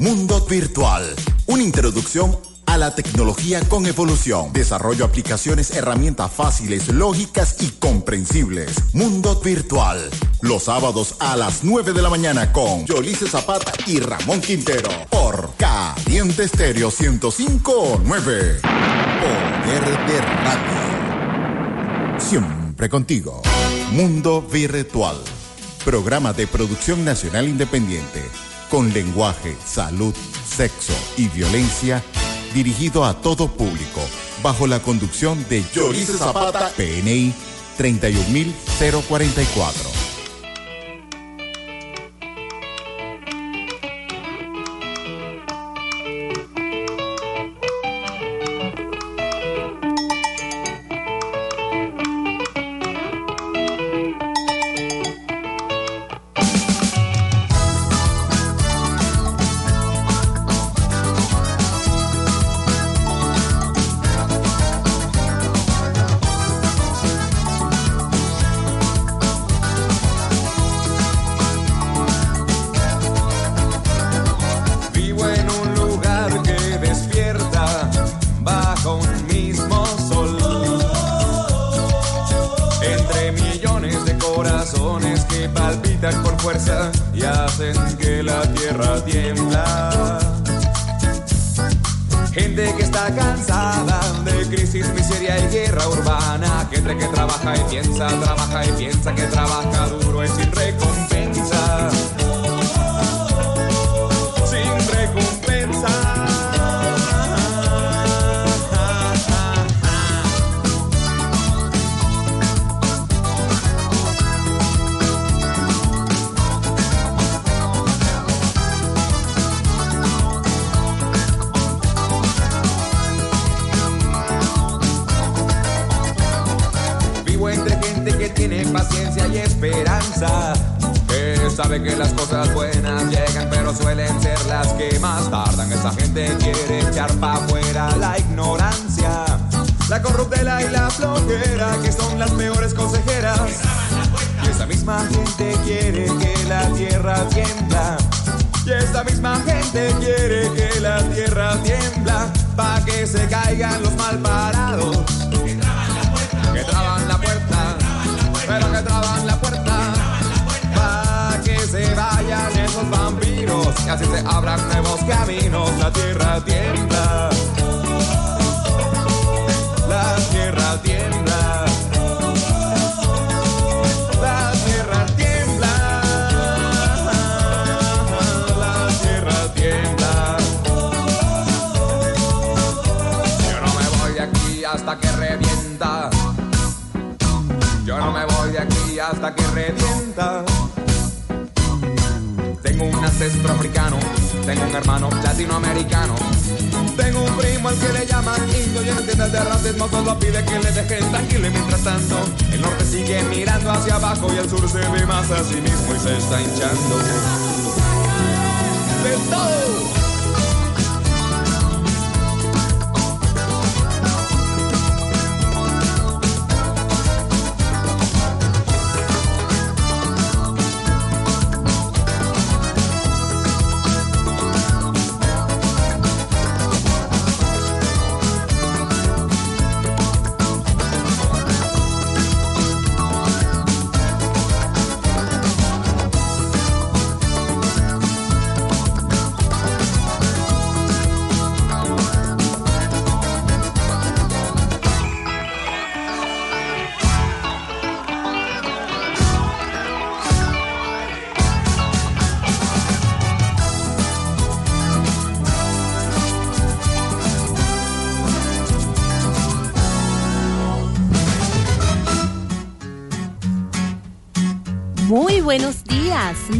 [0.00, 1.04] Mundo Virtual,
[1.46, 4.50] una introducción a la tecnología con evolución.
[4.54, 8.94] Desarrollo aplicaciones, herramientas fáciles, lógicas y comprensibles.
[8.94, 10.08] Mundo Virtual.
[10.40, 14.88] Los sábados a las 9 de la mañana con Yolice Zapata y Ramón Quintero.
[15.10, 18.60] Por Caliente Estéreo 1059.
[18.62, 20.80] Poder de Radio.
[22.18, 23.42] Siempre contigo.
[23.92, 25.18] Mundo Virtual.
[25.84, 28.22] Programa de producción nacional independiente.
[28.70, 30.14] Con lenguaje, salud,
[30.48, 32.04] sexo y violencia
[32.54, 34.00] dirigido a todo público,
[34.44, 37.34] bajo la conducción de Yorice Zapata, PNI
[37.76, 39.89] 31044.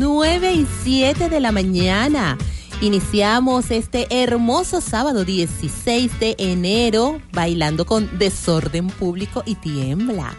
[0.01, 2.39] 9 y 7 de la mañana.
[2.81, 10.35] Iniciamos este hermoso sábado 16 de enero bailando con desorden público y tiembla.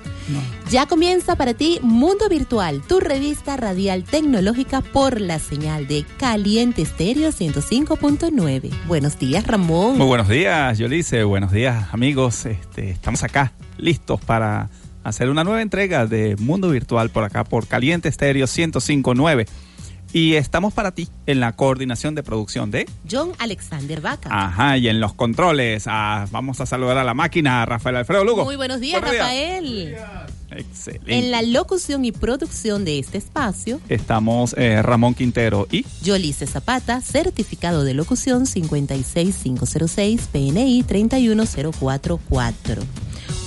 [0.72, 6.82] Ya comienza para ti Mundo Virtual, tu revista radial tecnológica por la señal de Caliente
[6.82, 8.72] Estéreo 105.9.
[8.88, 10.00] Buenos días, Ramón.
[10.00, 11.24] Muy buenos días, Yolice.
[11.24, 12.48] Buenos días, amigos.
[12.48, 14.72] Este, estamos acá listos para
[15.04, 19.46] hacer una nueva entrega de Mundo Virtual por acá, por Caliente Estéreo 1059.
[20.14, 24.28] Y estamos para ti en la coordinación de producción de John Alexander Vaca.
[24.30, 25.86] Ajá, y en los controles.
[25.88, 28.44] ah, vamos a saludar a la máquina, Rafael Alfredo Lugo.
[28.44, 29.26] Muy buenos días, Buenos días.
[29.26, 29.96] Rafael.
[30.52, 31.18] Excelente.
[31.18, 37.00] En la locución y producción de este espacio, Estamos eh, Ramón Quintero y Yolice Zapata,
[37.00, 42.84] certificado de locución 56506, PNI 31044.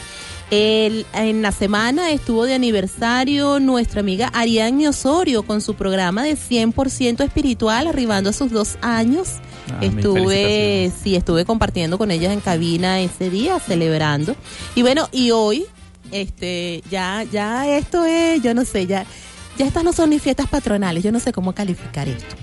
[0.51, 6.35] El- en la semana estuvo de aniversario nuestra amiga Ariadne Osorio con su programa de
[6.35, 9.35] 100% espiritual, arribando a sus dos años.
[9.71, 14.35] Ah, estuve, sí, estuve compartiendo con ellas en cabina ese día, celebrando.
[14.73, 15.65] Y bueno, y hoy,
[16.11, 19.05] este, ya, ya esto es, yo no sé, ya,
[19.59, 22.35] ya estas no son ni fiestas patronales, yo no sé cómo calificar esto.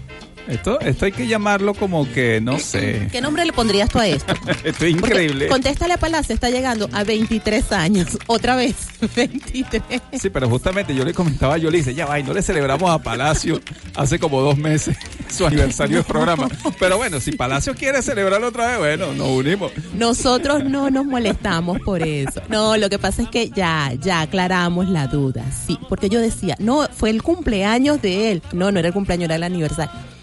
[0.48, 4.06] Esto, esto hay que llamarlo como que, no sé, ¿Qué nombre le pondrías tú a
[4.06, 4.32] esto?
[4.64, 5.48] esto es Porque increíble.
[5.48, 8.19] Contéstale a Palacio, está llegando a 23 años.
[8.26, 8.76] Otra vez,
[9.16, 10.02] 23.
[10.20, 12.90] Sí, pero justamente yo le comentaba, yo le dije, ya va, y no le celebramos
[12.90, 13.60] a Palacio
[13.94, 14.96] hace como dos meses
[15.28, 16.48] su aniversario del programa.
[16.78, 19.72] Pero bueno, si Palacio quiere celebrarlo otra vez, bueno, nos unimos.
[19.94, 22.40] Nosotros no nos molestamos por eso.
[22.48, 25.44] No, lo que pasa es que ya, ya aclaramos la duda.
[25.67, 28.43] Sí, porque yo decía, no, fue el cumpleaños de él.
[28.53, 30.16] No, no era el cumpleaños, era el aniversario.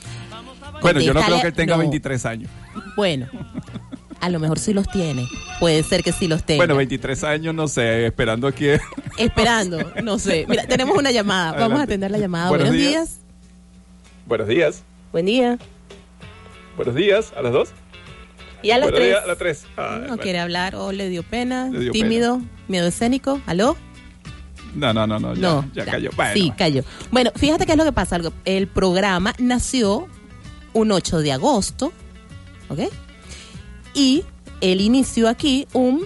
[0.84, 1.80] Bueno, yo no creo que él tenga no.
[1.80, 2.50] 23 años.
[2.96, 3.28] Bueno,
[4.20, 5.28] a lo mejor sí los tiene.
[5.60, 6.60] Puede ser que sí los tenga.
[6.60, 8.68] Bueno, 23 años, no sé, esperando aquí.
[9.18, 10.46] Esperando, no sé.
[10.48, 11.54] Mira, tenemos una llamada.
[11.54, 12.50] Vamos a atender la llamada.
[12.50, 12.92] Buenos Buenos, días.
[13.10, 13.20] días.
[14.25, 14.84] Buenos días.
[15.12, 15.58] Buen día.
[16.75, 17.70] Buenos días, a las dos.
[18.62, 19.10] Y a las Buenos tres.
[19.10, 19.66] días, a las tres.
[19.75, 20.18] Ay, no bueno.
[20.18, 23.42] quiere hablar o le dio pena, Le dio tímido, miedo escénico.
[23.46, 23.75] ¿Aló?
[24.74, 25.70] No, no, no, no, ya, no.
[25.74, 26.10] ya cayó.
[26.16, 26.84] Bueno, sí, cayó.
[27.12, 28.20] Bueno, fíjate qué es lo que pasa.
[28.46, 30.08] El programa nació
[30.74, 31.94] un 8 de agosto,
[32.70, 32.80] ¿ok?
[33.94, 34.24] Y
[34.62, 36.06] él inició aquí un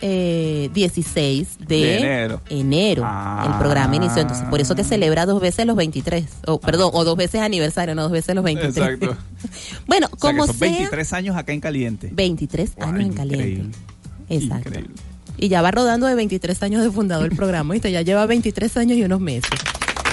[0.00, 2.40] eh, 16 de, De enero.
[2.48, 3.02] enero.
[3.04, 3.46] Ah.
[3.52, 4.22] El programa inició.
[4.22, 6.24] Entonces, por eso que celebra dos veces los 23.
[6.46, 8.76] O, perdón, o dos veces aniversario, no dos veces los 23.
[8.76, 9.16] Exacto.
[9.86, 12.10] bueno, O sea, como son sea, 23 años acá en caliente.
[12.12, 13.48] 23 Guau, años en caliente.
[13.48, 13.76] increíble.
[14.28, 14.68] Exacto.
[14.70, 14.94] Increíble.
[15.38, 17.90] Y ya va rodando de 23 años de fundado el programa, ¿viste?
[17.90, 19.50] Ya lleva 23 años y unos meses.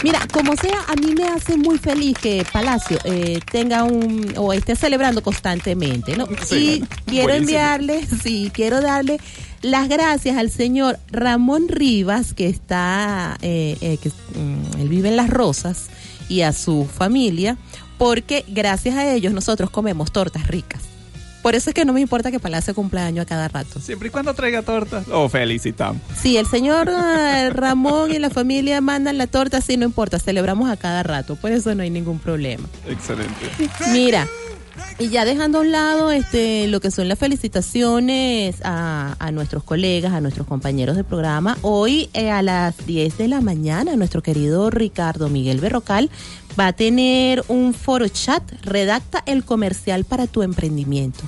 [0.03, 4.53] Mira, como sea, a mí me hace muy feliz que Palacio eh, tenga un, o
[4.53, 6.27] esté celebrando constantemente, ¿no?
[6.45, 7.59] Sí, y quiero buenísimo.
[7.59, 9.19] enviarle, sí, quiero darle
[9.61, 15.17] las gracias al señor Ramón Rivas, que está, eh, eh, que mm, él vive en
[15.17, 15.89] Las Rosas,
[16.29, 17.57] y a su familia,
[17.97, 20.83] porque gracias a ellos nosotros comemos tortas ricas.
[21.41, 23.79] Por eso es que no me importa que Palacio cumpleaños a cada rato.
[23.79, 26.01] Siempre y cuando traiga torta, lo felicitamos.
[26.21, 30.69] Si el señor eh, Ramón y la familia mandan la torta, sí, no importa, celebramos
[30.69, 32.67] a cada rato, por eso no hay ningún problema.
[32.87, 33.49] Excelente.
[33.91, 34.27] Mira,
[34.97, 39.63] y ya dejando a un lado este, lo que son las felicitaciones a, a nuestros
[39.63, 44.21] colegas, a nuestros compañeros de programa, hoy eh, a las 10 de la mañana nuestro
[44.21, 46.09] querido Ricardo Miguel Berrocal
[46.59, 51.23] va a tener un foro chat, redacta el comercial para tu emprendimiento.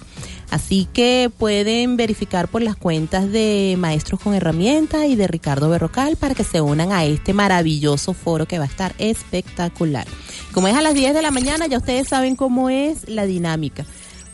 [0.49, 6.17] Así que pueden verificar por las cuentas de Maestros con Herramientas y de Ricardo Berrocal
[6.17, 10.05] para que se unan a este maravilloso foro que va a estar espectacular.
[10.51, 13.85] Como es a las 10 de la mañana, ya ustedes saben cómo es la dinámica.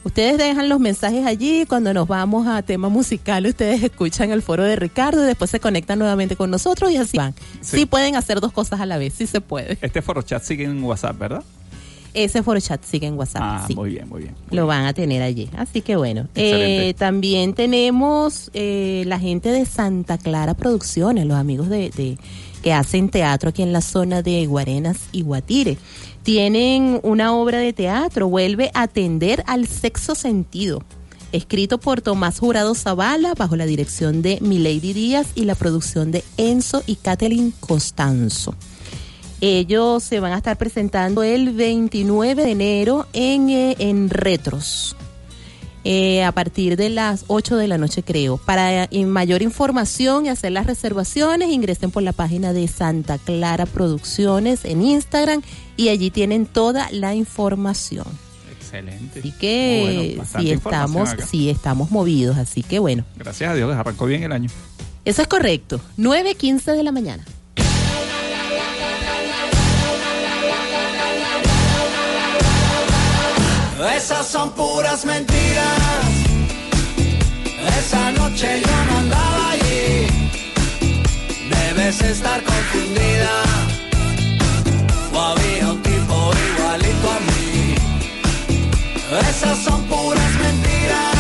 [0.08, 4.64] Ustedes dejan los mensajes allí, cuando nos vamos a tema musical, ustedes escuchan el foro
[4.64, 7.34] de Ricardo y después se conectan nuevamente con nosotros y así van.
[7.62, 7.86] Sí, Sí.
[7.86, 9.78] pueden hacer dos cosas a la vez, sí se puede.
[9.82, 11.44] Este foro chat sigue en WhatsApp, ¿verdad?
[12.14, 13.42] Ese foro chat sigue en WhatsApp.
[13.44, 13.76] Ah, sí.
[13.76, 14.34] muy bien, muy bien.
[14.50, 15.50] muy Lo van a tener allí.
[15.58, 16.28] Así que bueno.
[16.36, 22.18] Eh, también tenemos eh, la gente de Santa Clara Producciones, los amigos de, de-
[22.64, 25.78] que hacen teatro aquí en la zona de Guarenas y Guatire.
[26.28, 30.84] Tienen una obra de teatro, vuelve a atender al sexo sentido.
[31.32, 36.26] Escrito por Tomás Jurado Zavala bajo la dirección de Milady Díaz y la producción de
[36.36, 38.56] Enzo y Kathleen Costanzo.
[39.40, 44.98] Ellos se van a estar presentando el 29 de enero en, eh, en Retros.
[45.90, 48.36] Eh, a partir de las 8 de la noche, creo.
[48.36, 53.66] Para eh, mayor información y hacer las reservaciones, ingresen por la página de Santa Clara
[53.66, 55.42] Producciones en Instagram
[55.78, 58.06] y allí tienen toda la información.
[58.52, 59.20] Excelente.
[59.22, 64.08] Así que bueno, sí estamos, sí estamos movidos, así que bueno, Gracias a Dios, arrancó
[64.08, 64.50] bien el año.
[65.06, 65.80] eso es correcto.
[65.98, 67.24] 9.15 de la mañana.
[73.80, 75.78] Esas son puras mentiras.
[77.78, 80.08] Esa noche yo no andaba allí.
[81.48, 83.44] Debes estar confundida.
[85.14, 87.76] O había un tipo igualito a mí.
[89.30, 91.16] Esas son puras mentiras.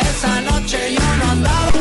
[0.00, 1.72] Esa noche yo no andaba.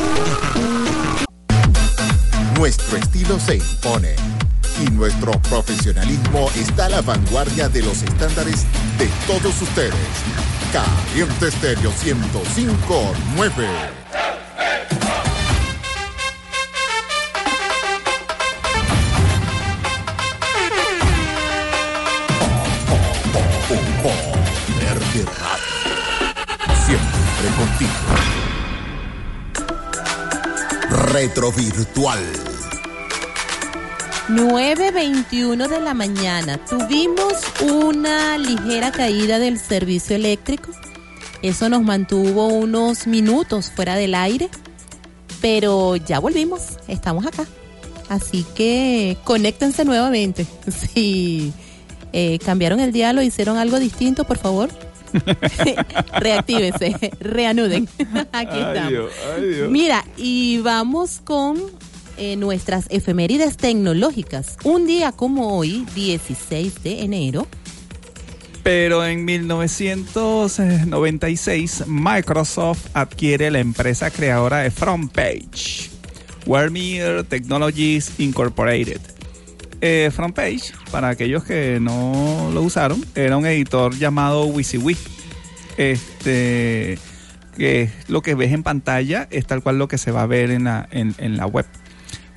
[2.59, 4.15] Nuestro estilo se impone
[4.81, 8.65] y nuestro profesionalismo está a la vanguardia de los estándares
[8.97, 9.93] de todos ustedes.
[10.71, 13.67] Caliente Estéreo 1059.
[24.03, 25.63] Poder de radio.
[26.85, 27.91] Siempre contigo.
[31.11, 32.52] Retro Virtual.
[34.35, 36.57] 9.21 de la mañana.
[36.57, 40.71] Tuvimos una ligera caída del servicio eléctrico.
[41.43, 44.49] Eso nos mantuvo unos minutos fuera del aire.
[45.39, 46.79] Pero ya volvimos.
[46.87, 47.45] Estamos acá.
[48.09, 50.47] Así que conéctense nuevamente.
[50.71, 51.53] Si
[52.11, 54.69] eh, cambiaron el diálogo, hicieron algo distinto, por favor.
[56.19, 57.87] Reactívense, reanuden.
[58.31, 59.11] Aquí estamos.
[59.69, 61.59] Mira, y vamos con
[62.17, 64.57] eh, nuestras efemérides tecnológicas.
[64.63, 67.47] Un día como hoy, 16 de enero,
[68.61, 75.89] Pero en 1996, Microsoft adquiere la empresa creadora de FrontPage,
[76.45, 79.01] Vermeer Technologies Incorporated.
[79.81, 84.97] Eh, FrontPage, para aquellos que no lo usaron, era un editor llamado WYSIWYG.
[85.75, 86.97] Este,
[87.57, 90.51] que lo que ves en pantalla es tal cual lo que se va a ver
[90.51, 91.65] en la, en la web.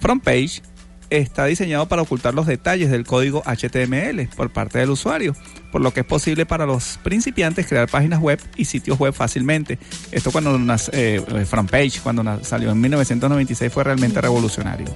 [0.01, 0.63] FrontPage
[1.11, 5.35] está diseñado para ocultar los detalles del código HTML por parte del usuario,
[5.73, 9.79] por lo que es posible para los principiantes crear páginas web y sitios web fácilmente.
[10.13, 10.59] Esto cuando
[10.93, 14.87] eh, FrontPage, cuando salió en 1996, fue realmente revolucionario.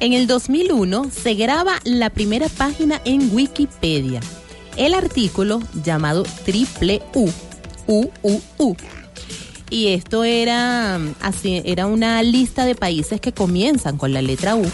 [0.00, 4.20] en el 2001 se graba la primera página en Wikipedia.
[4.76, 7.28] El artículo llamado Triple U,
[7.86, 8.76] U, U, U.
[9.70, 14.56] Y esto era, mm, así, era una lista de países que comienzan con la letra
[14.56, 14.64] U.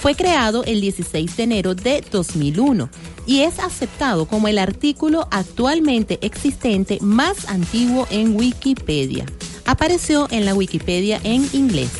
[0.00, 2.88] Fue creado el 16 de enero de 2001
[3.26, 9.26] y es aceptado como el artículo actualmente existente más antiguo en Wikipedia.
[9.66, 11.90] Apareció en la Wikipedia en inglés.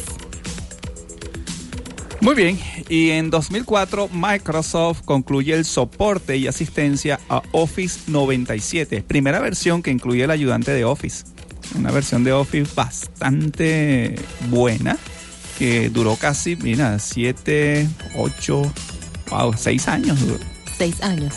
[2.20, 2.58] Muy bien,
[2.88, 9.90] y en 2004 Microsoft concluye el soporte y asistencia a Office 97, primera versión que
[9.90, 11.35] incluye el ayudante de Office.
[11.74, 14.14] Una versión de Office bastante
[14.48, 14.96] buena,
[15.58, 18.72] que duró casi, mira, 7, 8,
[19.30, 20.20] wow, 6 años.
[20.20, 20.56] duró.
[20.76, 21.36] Seis años.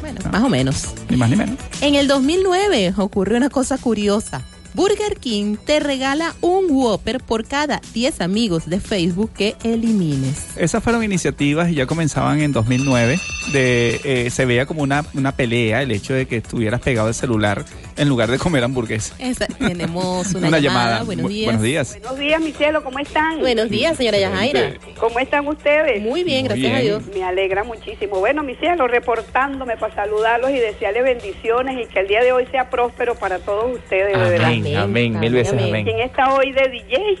[0.00, 0.94] Bueno, más o menos.
[1.08, 1.56] Ni más ni menos.
[1.80, 4.42] En el 2009 ocurrió una cosa curiosa.
[4.74, 10.46] Burger King te regala un Whopper por cada 10 amigos de Facebook que elimines.
[10.56, 13.20] Esas fueron iniciativas y ya comenzaban en 2009.
[13.52, 17.14] De, eh, se veía como una, una pelea el hecho de que estuvieras pegado al
[17.14, 17.64] celular
[17.96, 19.14] en lugar de comer hamburguesa.
[19.18, 20.60] Esa- tenemos una, Una llamada.
[20.60, 21.02] llamada.
[21.04, 21.44] Buenos Bu- días.
[21.46, 21.98] Buenos días.
[22.00, 23.38] Buenos días, mi cielo, ¿cómo están?
[23.40, 24.74] Buenos días, señora Yajaira.
[24.98, 26.02] ¿Cómo están ustedes?
[26.02, 26.80] Muy bien, Muy gracias a.
[26.80, 27.02] Dios.
[27.14, 28.18] Me alegra muchísimo.
[28.20, 32.46] Bueno, mi cielo, reportándome para saludarlos y desearles bendiciones y que el día de hoy
[32.50, 34.46] sea próspero para todos ustedes, de verdad.
[34.48, 35.68] Amén, Amén, mil veces amén.
[35.68, 35.84] amén.
[35.84, 37.18] ¿Quién está hoy de DJ?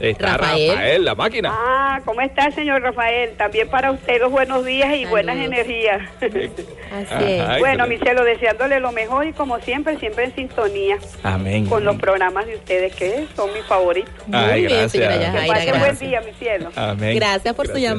[0.00, 0.70] Está Rafael.
[0.70, 1.04] Rafael.
[1.04, 1.50] la máquina.
[1.52, 3.30] Ah, ¿cómo está el señor Rafael?
[3.36, 5.10] También para usted los buenos días y Saludos.
[5.10, 6.00] buenas energías.
[6.20, 7.40] Así es.
[7.42, 7.58] Ajá.
[7.58, 11.66] Bueno, mi cielo, deseándole lo mejor y como siempre, siempre en sintonía Amén.
[11.66, 14.12] con los programas de ustedes que son mis favoritos.
[14.26, 14.92] Muy Ay, bien, gracias.
[14.92, 16.00] señora Que Yajaira, pasen buen gracias.
[16.00, 16.70] día, mi cielo.
[16.76, 17.16] Amén.
[17.16, 17.90] Gracias por su Gracias.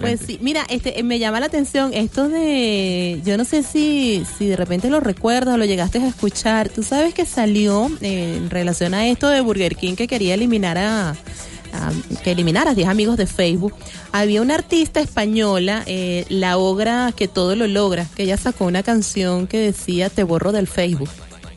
[0.00, 4.24] Pues sí, mira, este, eh, me llama la atención esto de, yo no sé si,
[4.38, 6.68] si de repente lo recuerdas o lo llegaste a escuchar.
[6.68, 10.78] Tú sabes que salió eh, en relación a esto de Burger King que quería eliminar
[10.78, 11.14] a,
[12.22, 13.74] que eliminara a 10 amigos de Facebook.
[14.12, 18.82] Había una artista española, eh, la obra que todo lo logra, que ella sacó una
[18.82, 21.10] canción que decía te borro del Facebook.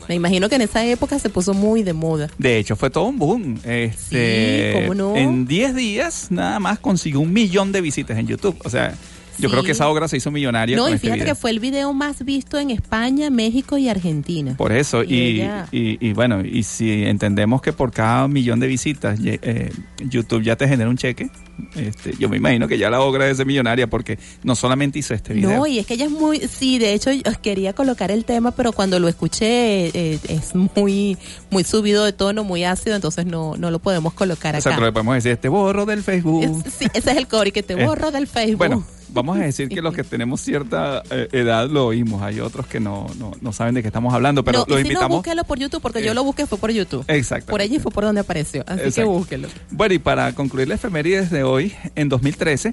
[0.08, 2.28] Me imagino que en esa época se puso muy de moda.
[2.38, 3.60] De hecho, fue todo un boom.
[3.64, 5.16] Este, Sí, ¿cómo no?
[5.16, 8.56] En 10 días nada más consiguió un millón de visitas en YouTube.
[8.64, 8.96] O sea,
[9.38, 11.34] yo creo que esa obra se hizo millonaria No, con y este fíjate video.
[11.34, 14.54] que fue el video más visto en España, México y Argentina.
[14.56, 19.70] Por eso, Y bueno, y si entendemos que por cada millón de visitas eh,
[20.04, 21.30] YouTube ya te genera un cheque,
[21.74, 25.14] este, yo me imagino que ya la obra es de millonaria porque no solamente hizo
[25.14, 25.50] este video.
[25.50, 28.52] No, y es que ella es muy, sí, de hecho yo quería colocar el tema,
[28.52, 31.16] pero cuando lo escuché eh, es muy,
[31.50, 34.80] muy subido de tono, muy ácido, entonces no, no lo podemos colocar o sea, acá.
[34.80, 36.44] que le podemos decir, te borro del Facebook.
[36.66, 38.58] Es- sí, ese es el core que te Eh, borro del Facebook.
[38.58, 42.22] Bueno, vamos a decir que los que tenemos cierta eh, edad lo oímos.
[42.22, 44.82] Hay otros que no, no, no saben de qué estamos hablando, pero no, lo si
[44.82, 45.18] no, invitamos.
[45.18, 47.04] búsquelo por YouTube, porque Eh, yo lo busqué fue por YouTube.
[47.08, 47.50] Exactamente.
[47.50, 49.10] Por allí fue por donde apareció, así que Exacto.
[49.10, 49.48] búsquelo.
[49.70, 52.72] Bueno, y para concluir la efemérides de hoy, en 2013,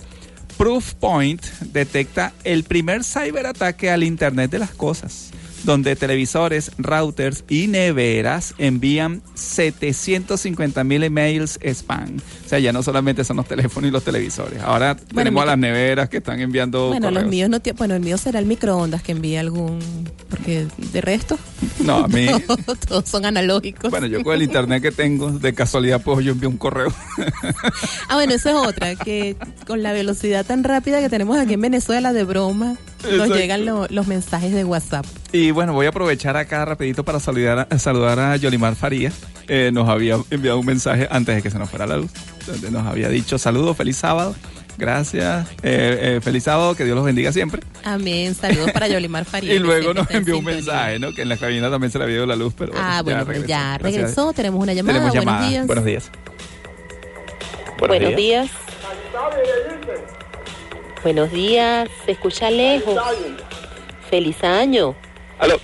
[0.57, 5.31] Proofpoint detecta el primer ciberataque al Internet de las Cosas,
[5.65, 12.17] donde televisores, routers y neveras envían 750 mil emails spam.
[12.45, 14.61] O sea, ya no solamente son los teléfonos y los televisores.
[14.61, 16.89] Ahora tenemos a las neveras que están enviando.
[16.89, 19.79] Bueno, los míos no tienen, bueno, el mío será el microondas que envía algún,
[20.29, 21.37] porque de resto,
[21.79, 22.27] No, a mí.
[22.87, 23.89] todos son analógicos.
[23.89, 26.93] Bueno, yo con el internet que tengo, de casualidad, pues yo envío un correo.
[28.07, 31.61] Ah, bueno, eso es otra, que con la velocidad tan rápida que tenemos aquí en
[31.61, 32.75] Venezuela de broma,
[33.11, 35.05] nos llegan lo- los mensajes de WhatsApp.
[35.31, 39.11] Y bueno, voy a aprovechar acá rapidito para saludar a, saludar a Yolimar Faría.
[39.47, 42.11] Eh, nos había enviado un mensaje antes de que se nos fuera la luz,
[42.47, 44.33] donde nos había dicho saludos, feliz sábado,
[44.77, 47.61] gracias, eh, eh, feliz sábado, que Dios los bendiga siempre.
[47.83, 49.53] Amén, saludos para Yolimar Faría.
[49.53, 50.55] Y luego nos envió un sintonía.
[50.73, 51.13] mensaje, ¿no?
[51.13, 53.77] Que en la cabina también se le había ido la luz, pero Ah, bueno, ya
[53.77, 53.81] Gracias.
[53.83, 55.49] regresó, tenemos una llamada, Tenemos buenos llamada.
[55.49, 55.67] días.
[55.67, 56.11] Buenos días.
[57.77, 58.49] Buenos días.
[61.05, 62.99] Buenos días, se escucha lejos.
[64.09, 64.95] Feliz año.
[65.37, 65.59] Aló.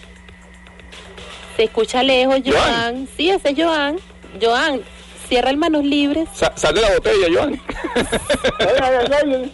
[1.57, 2.53] Se escucha lejos, Joan.
[2.53, 3.07] Joan.
[3.17, 3.97] Sí, ese es Joan.
[4.39, 4.81] Joan,
[5.31, 6.27] cierra el manos libres.
[6.33, 7.61] Sa- sale la botella, Joan.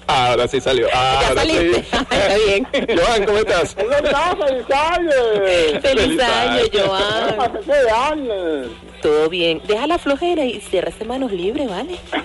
[0.08, 0.88] Ahora sí salió.
[0.88, 1.50] Ya Ahora sí.
[1.52, 1.80] saliste.
[1.92, 2.68] Está bien.
[2.98, 3.76] Joan, ¿cómo estás?
[5.84, 7.36] Feliz año, Joan.
[7.68, 8.28] Joan.
[9.04, 9.62] Todo bien.
[9.68, 11.96] Deja la flojera y cierra ese manos libres, ¿vale?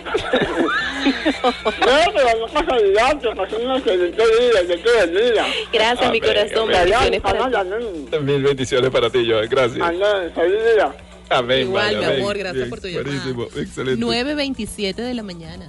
[5.72, 6.68] Gracias, mi corazón.
[6.68, 8.18] Bendiciones para ti.
[8.22, 9.46] Mil bendiciones para ti, Joan.
[9.50, 9.86] Gracias.
[11.32, 11.62] Amén.
[11.62, 12.20] Igual, vale, mi amén.
[12.20, 13.10] amor, gracias Bien, por tu llamada.
[13.10, 14.04] Buenísimo, excelente.
[14.04, 15.66] 9.27 de la mañana.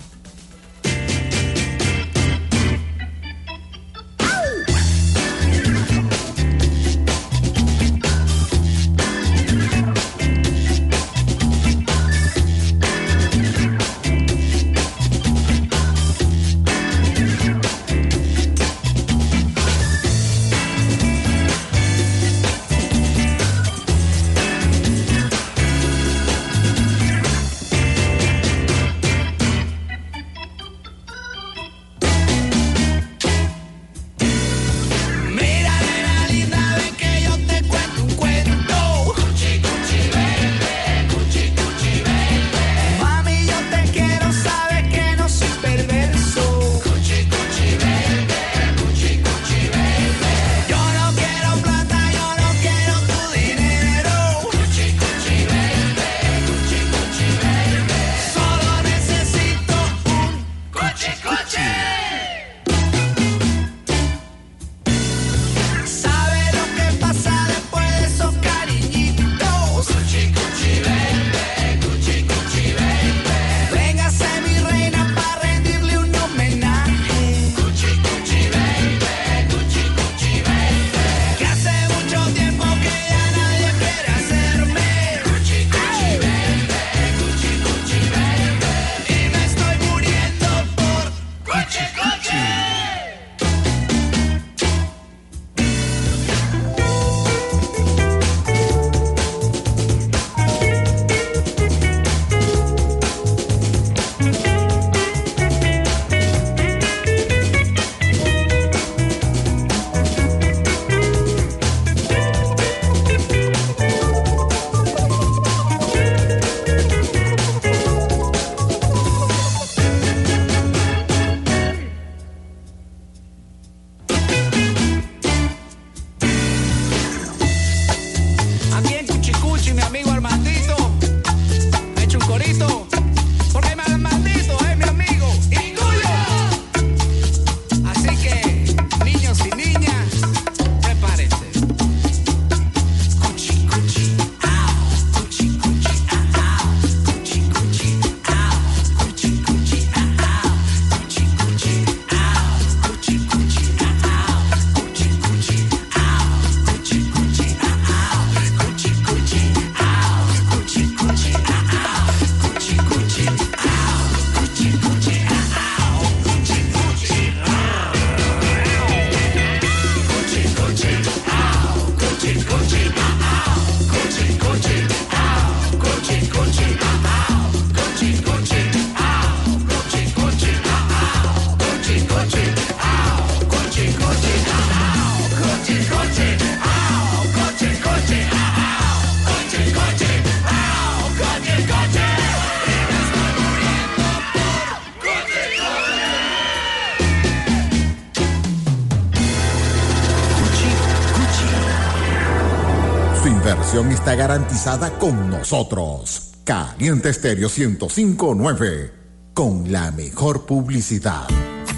[204.03, 206.33] Está garantizada con nosotros.
[206.43, 208.91] Caliente Estéreo 1059,
[209.33, 211.25] con la mejor publicidad.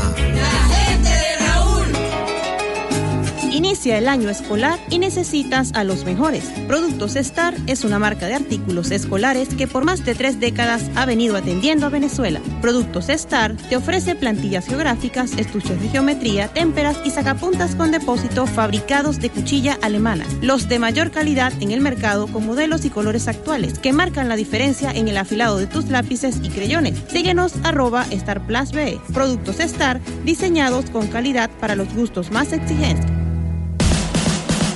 [3.61, 6.45] Inicia el año escolar y necesitas a los mejores.
[6.67, 11.05] Productos Star es una marca de artículos escolares que por más de tres décadas ha
[11.05, 12.41] venido atendiendo a Venezuela.
[12.63, 19.21] Productos Star te ofrece plantillas geográficas, estuches de geometría, témperas y sacapuntas con depósito fabricados
[19.21, 20.25] de cuchilla alemana.
[20.41, 24.37] Los de mayor calidad en el mercado con modelos y colores actuales que marcan la
[24.37, 26.99] diferencia en el afilado de tus lápices y creyones.
[27.09, 28.71] Síguenos arroba Star Plus
[29.13, 33.20] Productos Star diseñados con calidad para los gustos más exigentes.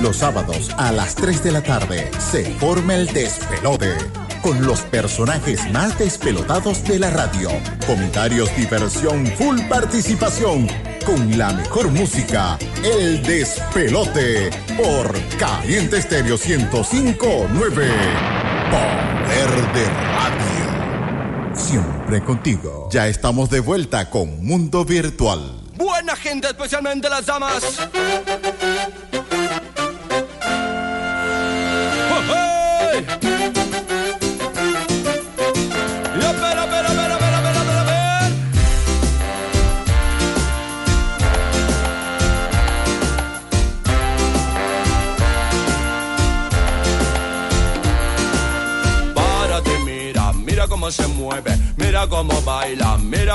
[0.02, 3.94] Los sábados a las 3 de la tarde se forma el despelote
[4.42, 7.50] con los personajes más despelotados de la radio.
[7.86, 10.68] Comentarios, diversión, full participación.
[11.06, 18.45] Con la mejor música, El Despelote por Caliente Estéreo 1059.
[18.72, 21.56] Poder de Radio.
[21.56, 22.90] Siempre contigo.
[22.92, 25.62] Ya estamos de vuelta con Mundo Virtual.
[25.76, 27.88] Buena gente, especialmente las damas.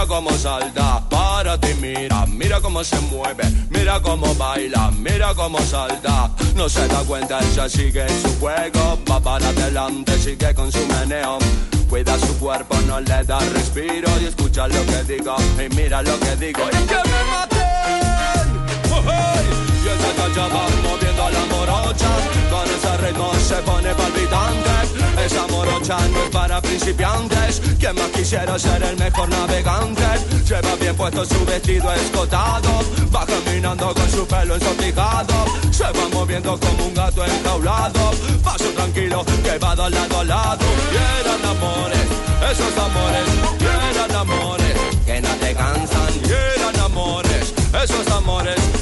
[0.01, 1.03] Mira cómo salta.
[1.11, 6.31] Párate, mira, mira cómo se mueve, mira cómo baila, mira cómo salta.
[6.55, 10.87] No se da cuenta, ella sigue en su juego, va para adelante, sigue con su
[10.87, 11.39] meneo.
[11.89, 16.19] Cuida su cuerpo, no le da respiro y escucha lo que digo y mira lo
[16.21, 16.63] que digo.
[16.69, 17.61] ¡Y que me maten!
[19.83, 22.11] Y esa cacha va moviendo la morocha
[22.51, 27.61] Con ese ritmo se pone palpitante Esa morocha no es para principiantes.
[27.79, 30.03] Quien más quisiera ser el mejor navegante.
[30.49, 32.71] Lleva bien puesto su vestido escotado.
[33.15, 38.13] Va caminando con su pelo ensortijado Se va moviendo como un gato enjaulado.
[38.45, 40.67] Paso tranquilo que va de lado a lado.
[40.93, 42.07] Y amores,
[42.51, 43.29] esos amores.
[43.61, 44.75] Y amores
[45.07, 46.13] que no te cansan.
[46.25, 48.80] Y amores, esos amores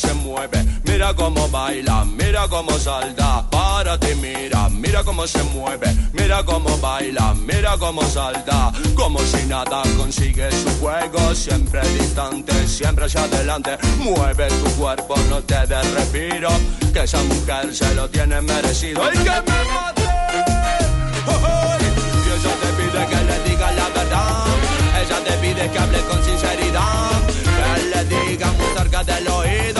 [0.00, 3.44] se mueve, mira cómo baila, mira cómo salta.
[3.50, 8.72] Párate, mira, mira cómo se mueve, mira cómo baila, mira cómo salta.
[8.94, 13.76] Como si nada consigue su juego, siempre distante, siempre hacia adelante.
[13.98, 16.50] Mueve tu cuerpo, no te des respiro,
[16.92, 19.02] que esa mujer se lo tiene merecido.
[19.02, 19.06] ¡Oh,
[21.30, 21.76] oh!
[21.82, 24.46] Y ella te pide que le diga la verdad,
[25.02, 27.10] ella te pide que hable con sinceridad.
[27.58, 29.79] Que le diga muy cerca del oído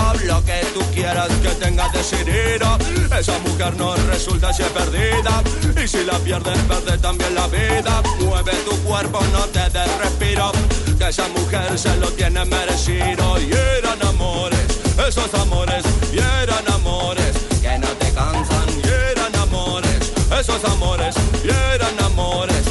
[0.80, 2.78] tú quieras que tenga decidido.
[3.18, 5.42] Esa mujer no resulta si es perdida.
[5.82, 8.02] Y si la pierdes, pierdes también la vida.
[8.20, 10.52] Mueve tu cuerpo, no te des respiro.
[10.98, 13.40] Que esa mujer se lo tiene merecido.
[13.40, 14.66] Y eran amores,
[15.08, 18.68] esos amores, y eran amores que no te cansan.
[18.84, 21.14] Y eran amores, esos amores,
[21.44, 22.69] y eran amores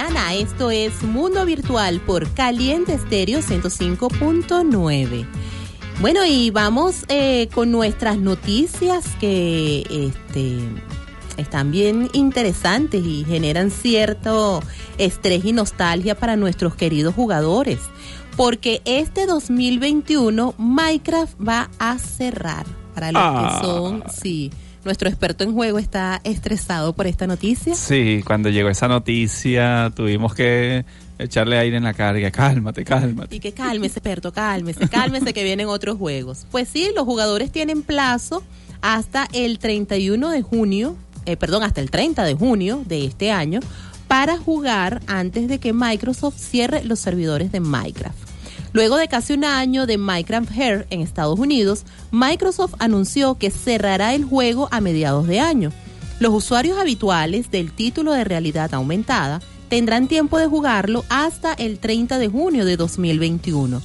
[0.00, 5.26] mañana, esto es Mundo Virtual por Caliente Estéreo 105.9.
[6.00, 10.60] Bueno, y vamos eh, con nuestras noticias que este,
[11.36, 14.62] están bien interesantes y generan cierto
[14.98, 17.80] estrés y nostalgia para nuestros queridos jugadores.
[18.36, 23.58] Porque este 2021 Minecraft va a cerrar para los Ah.
[23.60, 24.52] que son, sí,
[24.84, 27.74] nuestro experto en juego está estresado por esta noticia.
[27.74, 30.84] Sí, cuando llegó esa noticia tuvimos que
[31.18, 32.30] echarle aire en la carga.
[32.30, 33.36] Cálmate, cálmate.
[33.36, 36.46] Y que cálmese, experto, cálmese, cálmese que vienen otros juegos.
[36.50, 38.42] Pues sí, los jugadores tienen plazo
[38.80, 43.60] hasta el 31 de junio, eh, perdón, hasta el 30 de junio de este año
[44.06, 48.27] para jugar antes de que Microsoft cierre los servidores de Minecraft.
[48.72, 54.14] Luego de casi un año de Minecraft Hair en Estados Unidos, Microsoft anunció que cerrará
[54.14, 55.72] el juego a mediados de año.
[56.20, 62.18] Los usuarios habituales del título de realidad aumentada tendrán tiempo de jugarlo hasta el 30
[62.18, 63.80] de junio de 2021.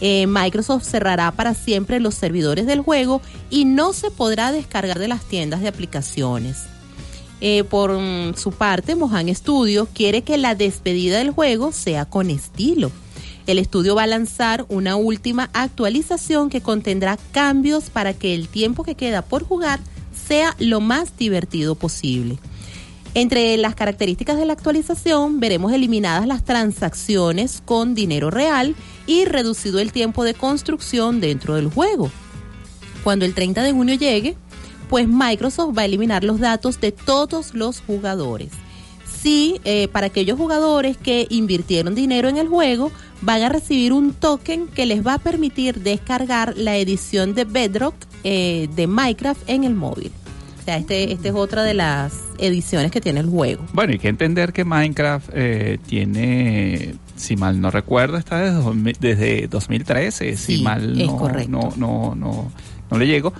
[0.00, 5.08] Eh, Microsoft cerrará para siempre los servidores del juego y no se podrá descargar de
[5.08, 6.64] las tiendas de aplicaciones.
[7.40, 7.98] Eh, por
[8.36, 12.90] su parte, Mohan Studio quiere que la despedida del juego sea con estilo.
[13.46, 18.82] El estudio va a lanzar una última actualización que contendrá cambios para que el tiempo
[18.82, 19.78] que queda por jugar
[20.26, 22.38] sea lo más divertido posible.
[23.14, 28.74] Entre las características de la actualización veremos eliminadas las transacciones con dinero real
[29.06, 32.10] y reducido el tiempo de construcción dentro del juego.
[33.04, 34.36] Cuando el 30 de junio llegue,
[34.90, 38.50] pues Microsoft va a eliminar los datos de todos los jugadores.
[39.26, 44.14] Sí, eh, para aquellos jugadores que invirtieron dinero en el juego, van a recibir un
[44.14, 49.64] token que les va a permitir descargar la edición de Bedrock eh, de Minecraft en
[49.64, 50.12] el móvil.
[50.60, 53.64] O sea, este, este es otra de las ediciones que tiene el juego.
[53.72, 59.48] Bueno, hay que entender que Minecraft eh, tiene, si mal no recuerdo, está desde, desde
[59.48, 62.52] 2013, si mal no, no, no, no,
[62.92, 63.32] no le llego.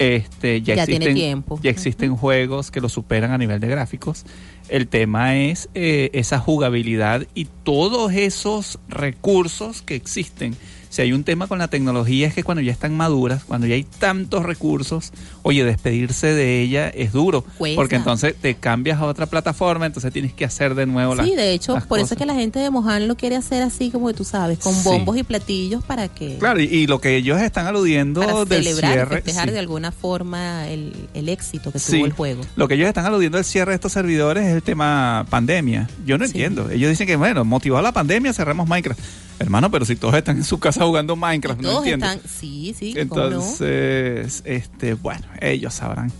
[0.00, 1.60] Este, ya, existen, tiempo.
[1.62, 4.24] Ya existen juegos que lo superan a nivel de gráficos.
[4.70, 10.56] El tema es eh, esa jugabilidad y todos esos recursos que existen
[10.90, 13.76] si hay un tema con la tecnología es que cuando ya están maduras, cuando ya
[13.76, 17.44] hay tantos recursos, oye, despedirse de ella es duro,
[17.76, 21.36] porque entonces te cambias a otra plataforma, entonces tienes que hacer de nuevo las Sí,
[21.36, 24.12] de hecho, por eso es que la gente de Mohan lo quiere hacer así como
[24.12, 28.20] tú sabes, con bombos y platillos para que Claro, y, lo que ellos están aludiendo
[28.20, 32.42] para del celebrar, cierre, festejar de alguna forma el, el éxito que tuvo el juego.
[32.56, 35.88] Lo que ellos están aludiendo del cierre de estos servidores es el tema pandemia.
[36.04, 36.68] Yo no entiendo.
[36.68, 39.00] Ellos dicen que bueno, motivado la pandemia cerramos Minecraft.
[39.38, 42.06] Hermano, pero si todos están en su casa jugando Minecraft, todos no entiendo.
[42.06, 42.94] están, sí, sí.
[42.96, 46.12] Entonces, este, bueno, ellos sabrán.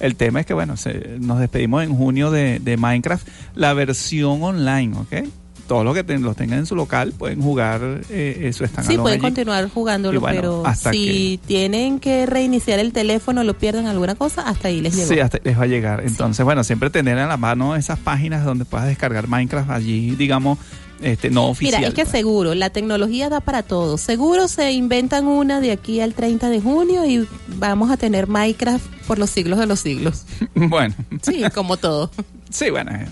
[0.00, 0.74] El tema es que, bueno,
[1.20, 5.28] nos despedimos en junio de, Minecraft, la versión online, ¿ok?
[5.66, 9.20] Todos los que los tengan en su local pueden jugar eh, eso están Sí, pueden
[9.20, 14.80] continuar jugándolo, pero si tienen que reiniciar el teléfono, lo pierden alguna cosa, hasta ahí
[14.80, 15.08] les llega.
[15.08, 16.04] Sí, hasta les va a llegar.
[16.06, 20.58] Entonces, bueno, siempre tener en la mano esas páginas donde puedas descargar Minecraft allí, digamos,
[21.00, 21.80] este, no oficial.
[21.80, 23.98] Mira, es que seguro, la tecnología da para todo.
[23.98, 28.84] Seguro se inventan una de aquí al 30 de junio y vamos a tener Minecraft
[29.06, 30.24] por los siglos de los siglos.
[30.54, 30.94] Bueno.
[31.22, 32.10] Sí, como todo.
[32.50, 32.90] Sí, bueno.
[32.92, 33.06] Eh,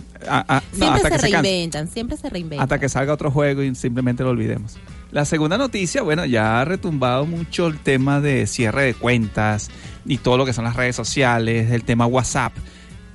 [0.73, 2.63] siempre se reinventan, siempre se reinventan.
[2.63, 4.77] Hasta que salga otro juego y simplemente lo olvidemos.
[5.13, 9.71] La segunda noticia, bueno, ya ha retumbado mucho el tema de cierre de cuentas
[10.05, 12.53] y todo lo que son las redes sociales, el tema WhatsApp.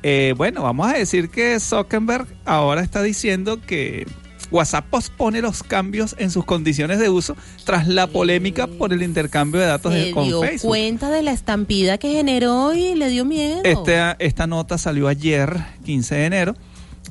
[0.04, 4.08] Eh, bueno, vamos a decir que Zuckerberg ahora está diciendo que
[4.52, 7.36] WhatsApp pospone los cambios en sus condiciones de uso
[7.66, 11.98] tras la polémica por el intercambio de datos de, con dio cuenta de la estampida
[11.98, 13.62] que generó y le dio miedo.
[13.64, 16.56] Este, esta nota salió ayer, 15 de enero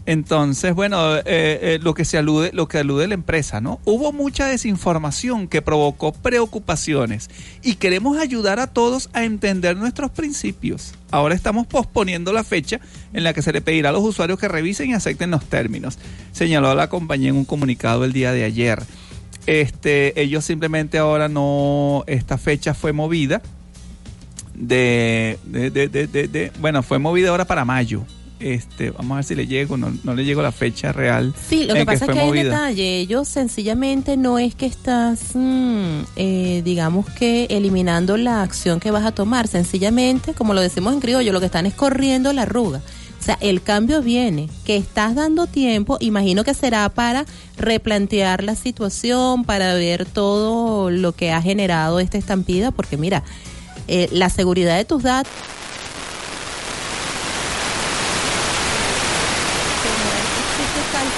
[0.07, 3.81] entonces, bueno, eh, eh, lo que se alude, lo que alude la empresa, ¿no?
[3.85, 7.29] Hubo mucha desinformación que provocó preocupaciones
[7.63, 10.95] y queremos ayudar a todos a entender nuestros principios.
[11.11, 12.81] Ahora estamos posponiendo la fecha
[13.13, 15.99] en la que se le pedirá a los usuarios que revisen y acepten los términos,
[16.33, 18.83] señaló la compañía en un comunicado el día de ayer.
[19.47, 23.43] Este, ellos simplemente ahora no, esta fecha fue movida
[24.55, 28.05] de, de, de, de bueno, fue movida ahora para mayo
[28.41, 31.35] este, vamos a ver si le llego, no, no le llego la fecha real.
[31.49, 33.01] Sí, lo que pasa es que hay detalle.
[33.01, 39.05] Ellos sencillamente no es que estás, mm, eh, digamos que eliminando la acción que vas
[39.05, 39.47] a tomar.
[39.47, 42.81] Sencillamente, como lo decimos en criollo, lo que están es corriendo la arruga.
[43.21, 47.27] O sea, el cambio viene, que estás dando tiempo, imagino que será para
[47.59, 53.23] replantear la situación, para ver todo lo que ha generado esta estampida, porque mira,
[53.89, 55.31] eh, la seguridad de tus datos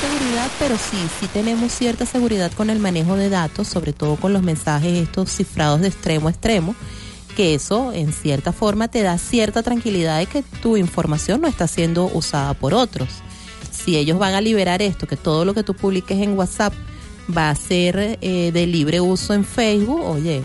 [0.02, 4.32] seguridad, pero sí, sí tenemos cierta seguridad con el manejo de datos, sobre todo con
[4.32, 6.76] los mensajes estos cifrados de extremo a extremo,
[7.34, 11.66] que eso en cierta forma te da cierta tranquilidad de que tu información no está
[11.66, 13.08] siendo usada por otros.
[13.72, 16.72] Si ellos van a liberar esto, que todo lo que tú publiques en WhatsApp
[17.36, 20.44] va a ser eh, de libre uso en Facebook, oye,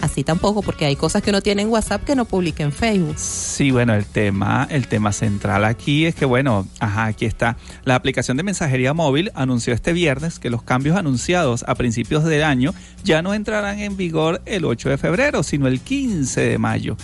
[0.00, 3.18] así tampoco, porque hay cosas que uno tiene en WhatsApp que no publica en Facebook.
[3.18, 7.56] Sí, bueno, el tema, el tema central aquí es que, bueno, ajá, aquí está.
[7.84, 12.42] La aplicación de mensajería móvil anunció este viernes que los cambios anunciados a principios del
[12.42, 12.74] año
[13.04, 16.96] ya no entrarán en vigor el 8 de febrero, sino el 15 de mayo.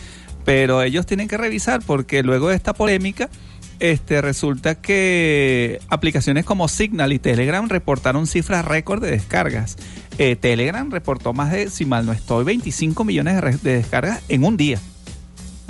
[0.44, 3.30] Pero ellos tienen que revisar porque luego de esta polémica,
[3.80, 9.76] este, resulta que aplicaciones como Signal y Telegram reportaron cifras récord de descargas.
[10.18, 14.44] Eh, Telegram reportó más de, si mal no estoy, 25 millones de, de, descargas en
[14.44, 14.78] un día.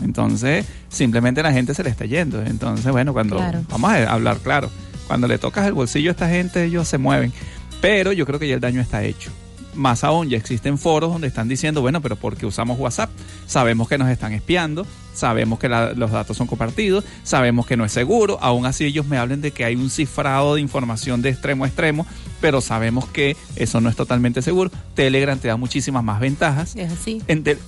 [0.02, 2.42] Entonces, simplemente la gente se le está yendo.
[2.42, 3.62] Entonces, bueno, cuando claro.
[3.68, 4.70] vamos a hablar claro,
[5.06, 7.32] cuando le tocas el bolsillo a esta gente, ellos se mueven.
[7.80, 9.30] Pero yo creo que ya el daño está hecho.
[9.74, 13.10] Más aún, ya existen foros donde están diciendo, bueno, pero ¿por qué usamos WhatsApp?
[13.46, 17.84] Sabemos que nos están espiando, sabemos que la, los datos son compartidos, sabemos que no
[17.84, 21.30] es seguro, aún así ellos me hablan de que hay un cifrado de información de
[21.30, 22.06] extremo a extremo,
[22.40, 24.70] pero sabemos que eso no es totalmente seguro.
[24.94, 26.76] Telegram te da muchísimas más ventajas.
[26.76, 27.22] Es así.
[27.26, 27.58] En, te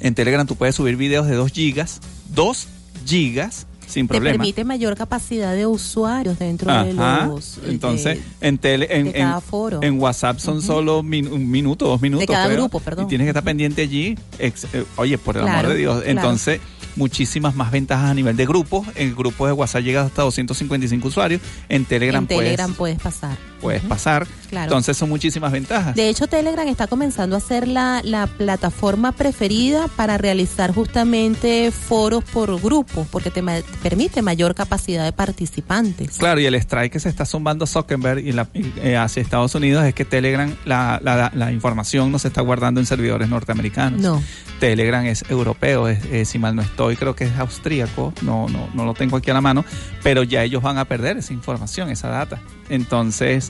[0.00, 2.00] en Telegram tú puedes subir videos de 2 gigas,
[2.34, 2.68] 2
[3.06, 4.32] gigas sin problema.
[4.32, 6.84] Te permite mayor capacidad de usuarios dentro Ajá.
[6.84, 7.58] de los.
[7.66, 9.82] Entonces, de, en, tele, en, en, foro.
[9.82, 10.66] en WhatsApp son uh -huh.
[10.66, 12.26] solo min, un minuto, dos minutos.
[12.26, 13.06] De cada creo, grupo, perdón.
[13.06, 14.18] Y tienes que estar pendiente allí.
[14.38, 16.02] Ex, eh, oye, por el claro, amor de Dios.
[16.02, 16.10] claro.
[16.10, 16.60] Entonces,
[16.96, 18.86] muchísimas más ventajas a nivel de grupos.
[18.94, 21.40] En grupos de WhatsApp llega hasta 255 usuarios.
[21.68, 23.36] En Telegram, en Telegram puedes, puedes pasar.
[23.60, 23.88] Puedes uh -huh.
[23.88, 24.26] pasar.
[24.48, 24.64] Claro.
[24.64, 25.94] Entonces, son muchísimas ventajas.
[25.94, 32.22] De hecho, Telegram está comenzando a ser la, la plataforma preferida para realizar justamente foros
[32.24, 36.18] por grupos, porque te ma permite mayor capacidad de participantes.
[36.18, 39.84] Claro, y el strike que se está zumbando Zuckerberg y la, eh, hacia Estados Unidos
[39.84, 44.00] es que Telegram, la, la, la, información no se está guardando en servidores norteamericanos.
[44.00, 44.22] No.
[44.60, 48.68] Telegram es europeo, es, es, si mal no estoy, creo que es austríaco, no, no,
[48.74, 49.64] no lo tengo aquí a la mano,
[50.02, 52.40] pero ya ellos van a perder esa información, esa data.
[52.68, 53.45] Entonces,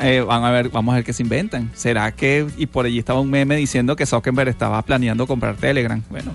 [0.00, 1.70] eh, van a ver, vamos a ver qué se inventan.
[1.74, 6.02] ¿Será que, y por allí estaba un meme diciendo que Zuckerberg estaba planeando comprar Telegram?
[6.10, 6.34] Bueno,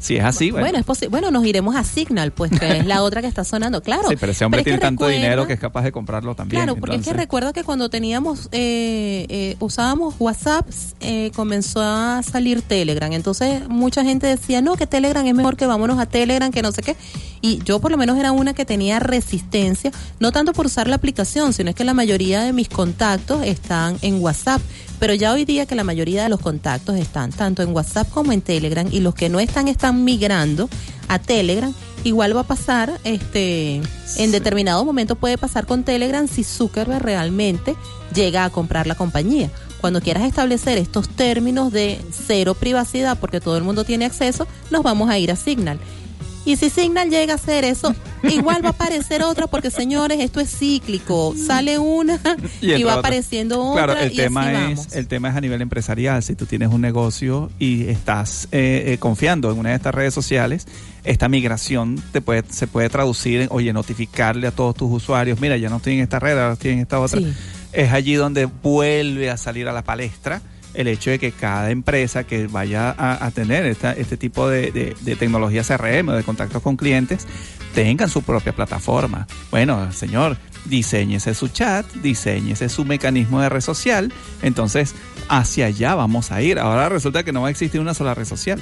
[0.00, 0.64] si es así, bueno.
[0.64, 1.08] Bueno, es posible.
[1.10, 4.08] Bueno, nos iremos a Signal, pues, que es la otra que está sonando, claro.
[4.08, 5.92] Sí, pero ese hombre pero tiene es que tanto recuerda, dinero que es capaz de
[5.92, 6.62] comprarlo también.
[6.62, 7.12] Claro, porque entonces.
[7.12, 10.66] es que recuerdo que cuando teníamos, eh, eh, usábamos WhatsApp,
[11.00, 13.12] eh, comenzó a salir Telegram.
[13.12, 16.72] Entonces, mucha gente decía, no, que Telegram es mejor que vámonos a Telegram, que no
[16.72, 16.96] sé qué.
[17.42, 20.96] Y yo, por lo menos, era una que tenía resistencia, no tanto por usar la
[20.96, 24.62] aplicación, sino es que la mayoría de mis contactos están en WhatsApp.
[25.00, 28.32] Pero ya hoy día que la mayoría de los contactos están tanto en WhatsApp como
[28.32, 30.68] en Telegram y los que no están están migrando
[31.08, 31.72] a Telegram,
[32.04, 34.22] igual va a pasar, este, sí.
[34.22, 37.74] en determinado momento puede pasar con Telegram si Zuckerberg realmente
[38.14, 39.50] llega a comprar la compañía.
[39.80, 44.82] Cuando quieras establecer estos términos de cero privacidad, porque todo el mundo tiene acceso, nos
[44.82, 45.80] vamos a ir a Signal.
[46.44, 50.40] Y si Signal llega a hacer eso, igual va a aparecer otra, porque señores, esto
[50.40, 51.34] es cíclico.
[51.36, 52.18] Sale una
[52.60, 53.84] y, y va apareciendo otra.
[53.84, 56.22] Claro, el y tema así es, el tema es a nivel empresarial.
[56.22, 60.14] Si tú tienes un negocio y estás eh, eh, confiando en una de estas redes
[60.14, 60.66] sociales,
[61.04, 65.56] esta migración te puede, se puede traducir en, oye, notificarle a todos tus usuarios, mira,
[65.56, 67.20] ya no estoy en esta red, ahora estoy en esta otra.
[67.20, 67.32] Sí.
[67.72, 70.42] Es allí donde vuelve a salir a la palestra
[70.74, 74.96] el hecho de que cada empresa que vaya a, tener esta, este tipo de, de,
[75.00, 77.26] de, tecnología CRM o de contactos con clientes
[77.74, 79.26] tengan su propia plataforma.
[79.50, 84.12] Bueno, señor, diseñese su chat, diseñese su mecanismo de red social,
[84.42, 84.94] entonces
[85.28, 86.58] hacia allá vamos a ir.
[86.58, 88.60] Ahora resulta que no va a existir una sola red social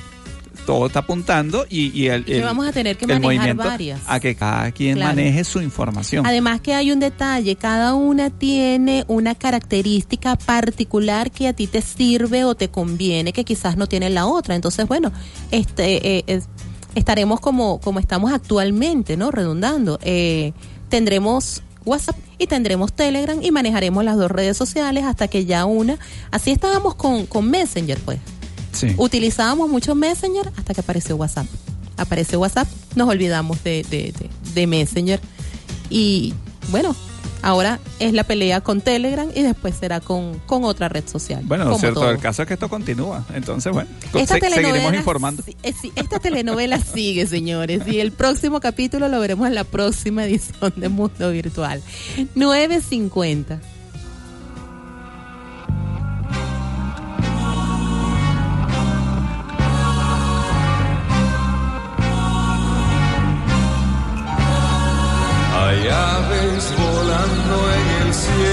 [0.68, 4.00] todo está apuntando y, y el, el, vamos a tener que el manejar varias.
[4.06, 5.14] a que cada quien Claro.
[5.16, 6.26] maneje su información.
[6.26, 11.80] Además que hay un detalle, cada una tiene una característica particular que a ti te
[11.80, 14.54] sirve o te conviene que quizás no tiene la otra.
[14.56, 15.10] Entonces, bueno,
[15.50, 16.48] este eh, es-
[16.94, 19.30] estaremos como como estamos actualmente, ¿no?
[19.30, 19.98] Redundando.
[20.02, 20.52] Eh,
[20.90, 25.98] tendremos WhatsApp y tendremos Telegram y manejaremos las dos redes sociales hasta que ya una.
[26.30, 28.18] Así estábamos con, con Messenger, pues.
[28.72, 28.94] Sí.
[28.96, 31.46] Utilizábamos mucho Messenger hasta que apareció WhatsApp.
[31.96, 35.20] Apareció WhatsApp, nos olvidamos de, de, de, de Messenger.
[35.90, 36.32] Y
[36.70, 36.94] bueno,
[37.42, 41.42] ahora es la pelea con Telegram y después será con, con otra red social.
[41.44, 42.10] Bueno, lo cierto todo.
[42.10, 43.24] del caso es que esto continúa.
[43.34, 45.42] Entonces, bueno, Esta se- seguiremos informando.
[45.64, 50.72] eh, esta telenovela sigue, señores, y el próximo capítulo lo veremos en la próxima edición
[50.76, 51.82] de Mundo Virtual.
[52.36, 53.60] 950.
[65.60, 68.47] Hay aves volando en el cielo.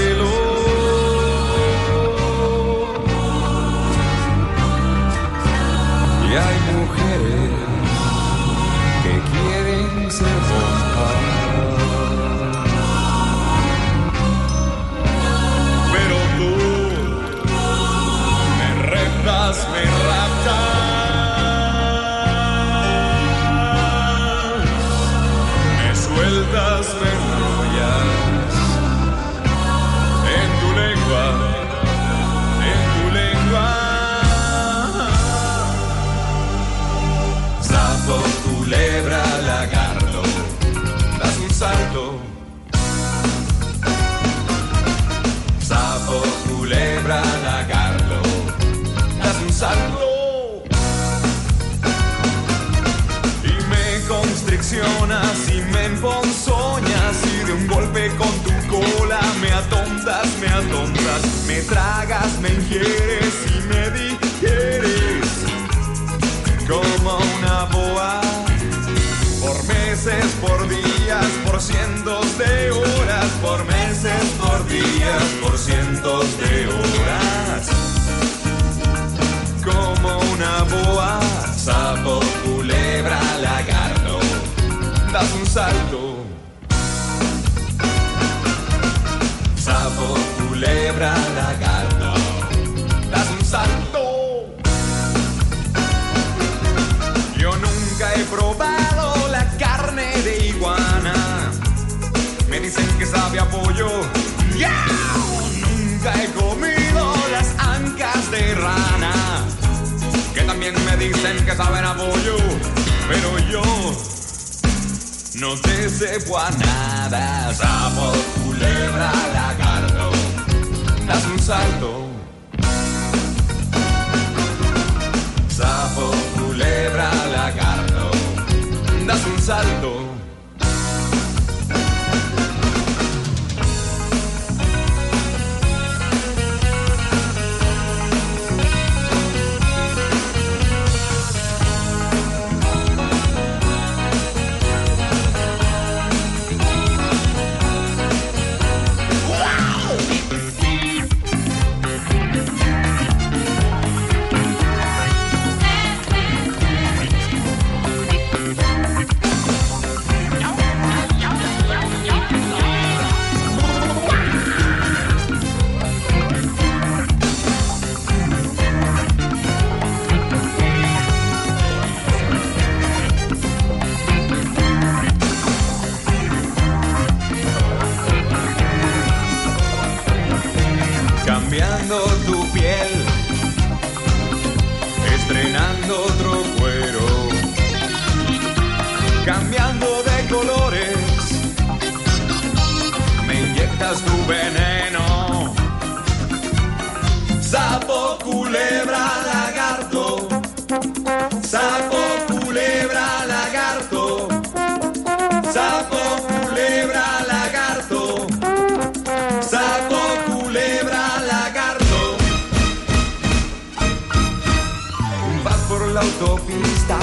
[216.86, 216.98] Autopista,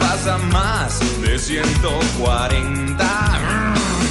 [0.00, 3.04] vas a más de 140.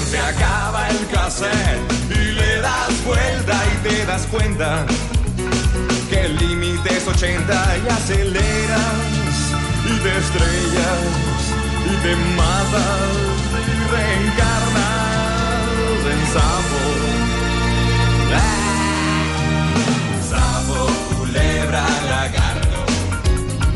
[0.09, 4.85] Se acaba el cassette y le das vuelta y te das cuenta
[6.09, 8.95] que el límite es 80 y aceleras
[9.85, 10.99] y te estrellas
[11.85, 13.09] y te matas
[13.67, 14.85] y reencarnas
[16.11, 16.84] en sapo.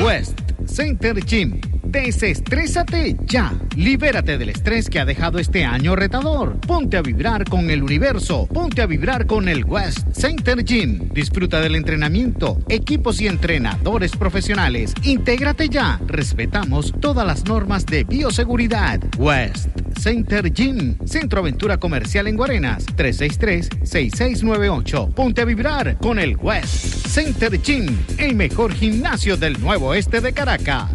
[0.04, 1.60] West Center Gym.
[1.82, 3.54] Desestrésate ya.
[3.74, 6.60] Libérate del estrés que ha dejado este año retador.
[6.60, 8.46] Ponte a vibrar con el universo.
[8.46, 11.08] Ponte a vibrar con el West Center Gym.
[11.14, 14.92] Disfruta del entrenamiento, equipos y entrenadores profesionales.
[15.02, 15.98] Intégrate ya.
[16.06, 19.00] Respetamos todas las normas de bioseguridad.
[19.16, 19.68] West
[19.98, 20.96] Center Gym.
[21.04, 22.86] Centro Aventura Comercial en Guarenas.
[22.96, 25.12] 363-6698.
[25.12, 27.98] Ponte a vibrar con el West Center Gym.
[28.16, 30.92] El mejor gimnasio del nuevo este de Caracas.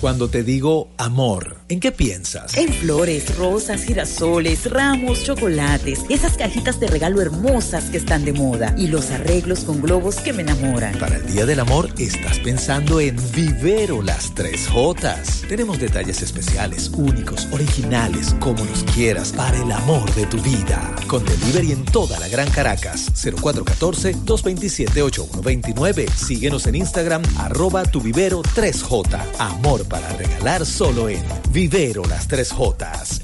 [0.00, 2.56] Cuando te digo amor, ¿en qué piensas?
[2.56, 8.74] En flores, rosas, girasoles, ramos, chocolates, esas cajitas de regalo hermosas que están de moda
[8.76, 10.98] y los arreglos con globos que me enamoran.
[10.98, 15.44] Para el Día del Amor estás pensando en Vivero las 3 Jotas.
[15.48, 20.94] Tenemos detalles especiales, únicos, originales, como los quieras, para el amor de tu vida.
[21.06, 26.10] Con delivery en toda la Gran Caracas, 0414-227-8129.
[26.10, 29.20] Síguenos en Instagram, arroba tu vivero 3J.
[29.38, 31.22] Amor para regalar solo en
[31.54, 33.20] Vivero las 3 Jotas.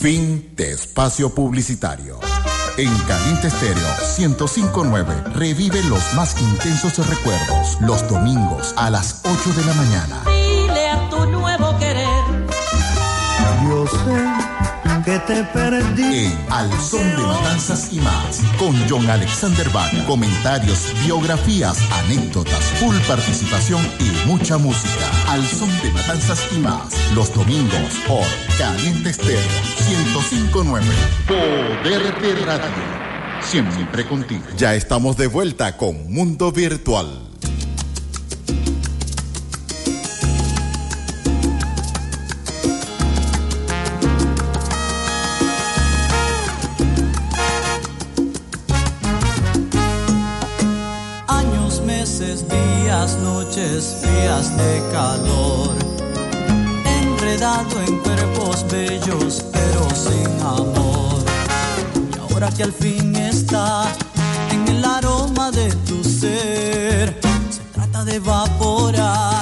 [0.00, 2.18] Fin de espacio publicitario.
[2.78, 3.86] En Caliente Estéreo
[4.16, 10.43] 1059 revive los más intensos recuerdos los domingos a las 8 de la mañana.
[15.04, 16.26] Que te perdí.
[16.26, 19.92] En Al Son de Matanzas y más, con John Alexander Bach.
[20.06, 25.10] Comentarios, biografías, anécdotas, full participación y mucha música.
[25.28, 28.24] Al Son de Matanzas y más, los domingos por
[28.58, 29.40] Caliente Estéreo
[29.88, 30.86] 1059.
[31.28, 33.04] Poder de Radio.
[33.42, 34.44] Siempre contigo.
[34.56, 37.33] Ya estamos de vuelta con Mundo Virtual.
[53.64, 55.74] Noches frías de calor.
[56.84, 61.22] Enredado en cuerpos bellos, pero sin amor.
[62.14, 63.84] Y ahora que al fin está
[64.50, 67.18] en el aroma de tu ser,
[67.50, 69.33] se trata de evaporar.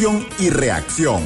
[0.00, 1.22] Acción y reacción.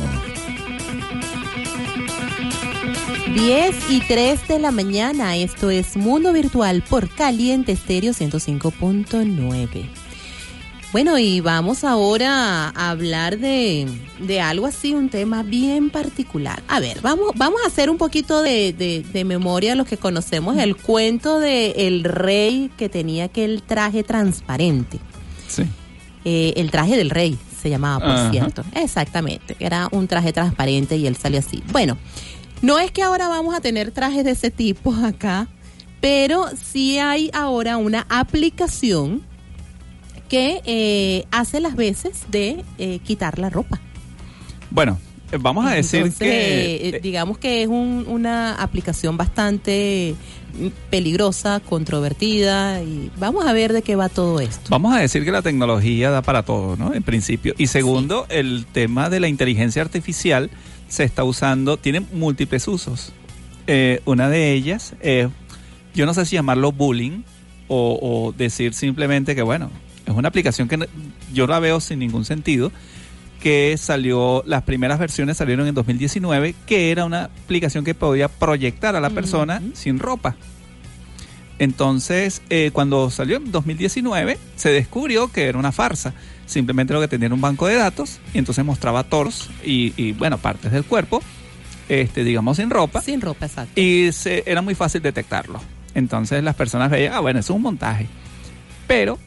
[3.33, 9.89] 10 y 3 de la mañana, esto es Mundo Virtual por Caliente Estéreo 105.9.
[10.91, 13.87] Bueno, y vamos ahora a hablar de,
[14.19, 16.61] de algo así, un tema bien particular.
[16.67, 20.57] A ver, vamos, vamos a hacer un poquito de, de, de memoria los que conocemos
[20.59, 24.99] el cuento de el rey que tenía aquel traje transparente.
[25.47, 25.63] Sí.
[26.25, 28.31] Eh, el traje del rey se llamaba, por Ajá.
[28.31, 28.63] cierto.
[28.75, 31.63] Exactamente, era un traje transparente y él sale así.
[31.73, 31.97] Bueno,
[32.61, 35.49] no es que ahora vamos a tener trajes de ese tipo acá,
[36.03, 39.23] pero sí hay ahora una aplicación
[40.29, 43.81] que eh, hace las veces de eh, quitar la ropa.
[44.71, 44.99] Bueno,
[45.41, 46.89] vamos a decir Entonces, que...
[46.89, 50.15] eh, digamos que es un- una aplicación bastante
[50.59, 54.69] mm, peligrosa, controvertida y vamos a ver de qué va todo esto.
[54.71, 56.95] Vamos a decir que la tecnología da para todo, ¿no?
[56.95, 57.55] En principio.
[57.59, 60.51] Y segundo, el tema de la inteligencia artificial
[60.89, 63.13] se está usando, tiene múltiples usos.
[63.67, 65.29] Eh, una de ellas, es,
[65.95, 67.23] yo no sé si llamarlo bullying
[67.69, 69.71] o, o decir simplemente que, bueno,
[70.07, 70.87] es una aplicación que
[71.33, 72.71] yo la veo sin ningún sentido,
[73.45, 78.97] que salió, las primeras versiones salieron en 2019, que era una aplicación que podía proyectar
[78.97, 80.35] a la persona sin ropa.
[81.59, 86.15] Entonces, eh, cuando salió en 2019, se descubrió que era una farsa.
[86.47, 90.13] Simplemente lo que tenía era un banco de datos y entonces mostraba torsos y, y,
[90.13, 91.23] bueno, partes del cuerpo,
[91.91, 93.03] este, digamos, sin ropa.
[93.03, 93.79] Sin ropa, exacto.
[93.79, 95.61] Y se- era muy fácil detectarlo.
[95.95, 98.09] Entonces las personas veían, ah, bueno, eso es un montaje.
[98.89, 99.19] Pero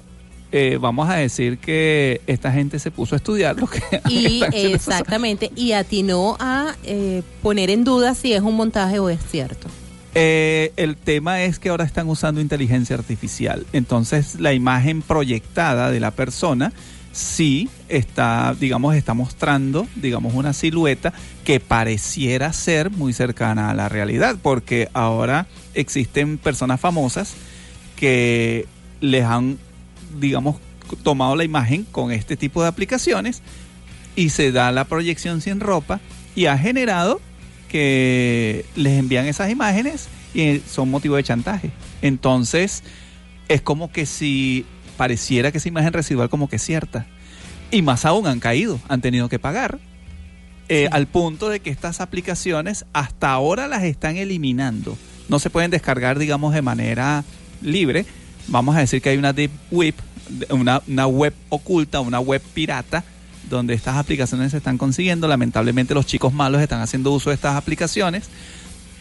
[0.52, 3.82] eh, vamos a decir que esta gente se puso a estudiar lo que...
[4.10, 9.20] Y exactamente, y atinó a eh, poner en duda si es un montaje o es
[9.30, 9.68] cierto.
[10.16, 13.66] Eh, el tema es que ahora están usando inteligencia artificial.
[13.74, 16.74] Entonces la imagen proyectada de la persona
[17.12, 23.90] sí está, digamos, está mostrando, digamos, una silueta que pareciera ser muy cercana a la
[23.90, 27.34] realidad, porque ahora existen personas famosas
[27.96, 28.68] que
[29.02, 29.58] les han,
[30.20, 30.58] digamos,
[31.04, 33.42] tomado la imagen con este tipo de aplicaciones
[34.16, 36.00] y se da la proyección sin ropa
[36.36, 37.20] y ha generado
[37.70, 41.72] que les envían esas imágenes y son motivo de chantaje.
[42.02, 42.84] Entonces,
[43.48, 44.66] es como que si
[44.98, 47.06] pareciera que esa imagen residual como que es cierta.
[47.70, 49.80] Y más aún han caído, han tenido que pagar.
[50.70, 54.98] eh, Al punto de que estas aplicaciones hasta ahora las están eliminando.
[55.30, 57.24] No se pueden descargar, digamos, de manera
[57.62, 58.06] libre.
[58.48, 59.94] Vamos a decir que hay una deep web,
[60.50, 63.04] una, una web oculta, una web pirata,
[63.50, 65.28] donde estas aplicaciones se están consiguiendo.
[65.28, 68.26] Lamentablemente los chicos malos están haciendo uso de estas aplicaciones.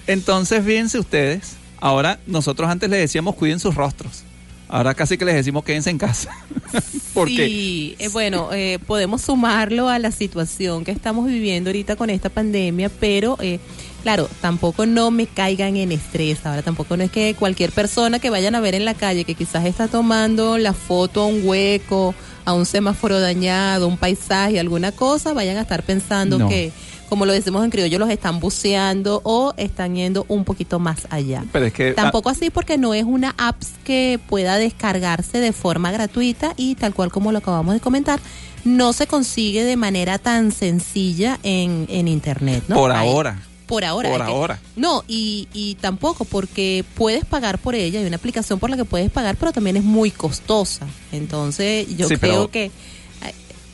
[0.06, 4.24] Entonces, fíjense ustedes, ahora nosotros antes les decíamos cuiden sus rostros.
[4.68, 6.30] Ahora casi que les decimos quédense en casa.
[7.14, 12.10] Porque Sí, eh, bueno, eh, podemos sumarlo a la situación que estamos viviendo ahorita con
[12.10, 13.60] esta pandemia, pero eh,
[14.06, 16.46] claro, tampoco no me caigan en estrés.
[16.46, 19.34] Ahora tampoco no es que cualquier persona que vayan a ver en la calle que
[19.34, 24.92] quizás está tomando la foto a un hueco, a un semáforo dañado, un paisaje, alguna
[24.92, 26.48] cosa, vayan a estar pensando No.
[26.48, 26.70] que,
[27.08, 31.44] como lo decimos en criollo, los están buceando o están yendo un poquito más allá.
[31.50, 35.90] Pero es que Tampoco así porque no es una app que pueda descargarse de forma
[35.90, 38.20] gratuita y tal cual como lo acabamos de comentar,
[38.64, 42.76] no se consigue de manera tan sencilla en, en internet, ¿no?
[42.76, 43.40] por Hay- ahora.
[43.66, 44.08] Por ahora.
[44.10, 44.60] Por que- ahora.
[44.76, 48.84] no, y, y tampoco porque puedes pagar por ella, hay una aplicación por la que
[48.84, 50.86] puedes pagar, pero también es muy costosa.
[51.12, 52.70] Entonces yo Sí, creo pero- que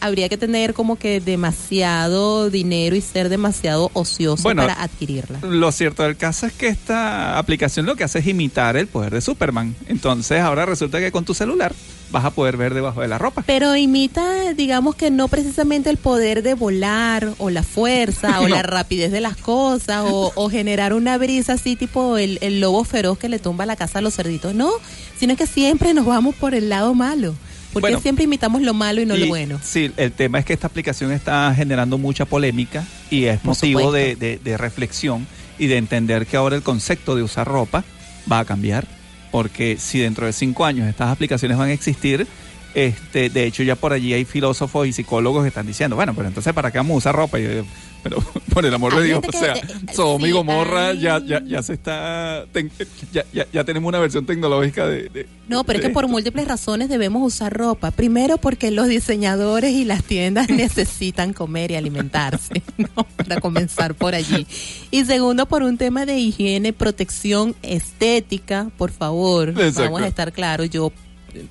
[0.03, 5.39] habría que tener como que demasiado dinero y ser demasiado ocioso Bueno, para adquirirla.
[5.43, 9.13] Lo cierto del caso es que esta aplicación lo que hace es imitar el poder
[9.15, 9.75] de Superman.
[9.87, 11.73] Entonces ahora resulta que con tu celular
[12.11, 13.43] vas a poder ver debajo de la ropa.
[13.47, 18.55] Pero imita, digamos que no precisamente el poder de volar o la fuerza o No.
[18.57, 22.85] la rapidez de las cosas o, o generar una brisa así tipo el, el lobo
[22.85, 24.55] feroz que le tumba la casa a los cerditos.
[24.55, 24.71] No,
[25.19, 27.35] sino que siempre nos vamos por el lado malo.
[27.73, 28.01] Porque Bueno.
[28.01, 29.59] siempre imitamos lo malo y no lo bueno.
[29.63, 33.91] Sí, el tema es que esta aplicación está generando mucha polémica y es Por motivo
[33.93, 35.27] de- de reflexión
[35.59, 37.85] y de entender que ahora el concepto de usar ropa
[38.31, 38.87] va a cambiar.
[39.31, 42.27] Porque si dentro de cinco años estas aplicaciones van a existir,
[42.75, 46.29] este, de hecho ya por allí hay filósofos y psicólogos que están diciendo, bueno, pero
[46.29, 47.39] entonces ¿para qué vamos a usar ropa?
[47.39, 47.65] Y yo
[48.03, 48.17] pero
[48.53, 49.63] por el amor de Dios, o sea, eh,
[49.95, 52.69] Sodoma y sí, Gomorra ya, ya, ya se está, ten-
[53.13, 55.09] ya, ya, ya tenemos una versión tecnológica de...
[55.09, 57.93] de- No, pero es que por múltiples razones debemos usar ropa.
[57.93, 63.05] Primero porque los diseñadores y las tiendas necesitan comer y alimentarse, ¿no?
[63.17, 64.49] Para comenzar por allí.
[64.91, 69.51] Y segundo por un tema de higiene, protección estética, por favor.
[69.51, 69.83] Exacto.
[69.85, 70.93] Vamos a estar claros, yo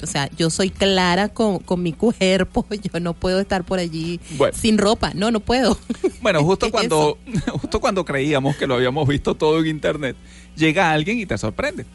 [0.02, 4.20] o sea, yo soy clara con, con mi cuerpo, yo no puedo estar por allí
[4.38, 4.58] Bueno.
[4.58, 5.78] sin ropa, no, no puedo.
[6.22, 7.18] Bueno, justo ¿Qué es cuando,
[7.62, 10.16] justo cuando creíamos que lo habíamos visto todo en internet,
[10.56, 11.86] llega alguien y te sorprende.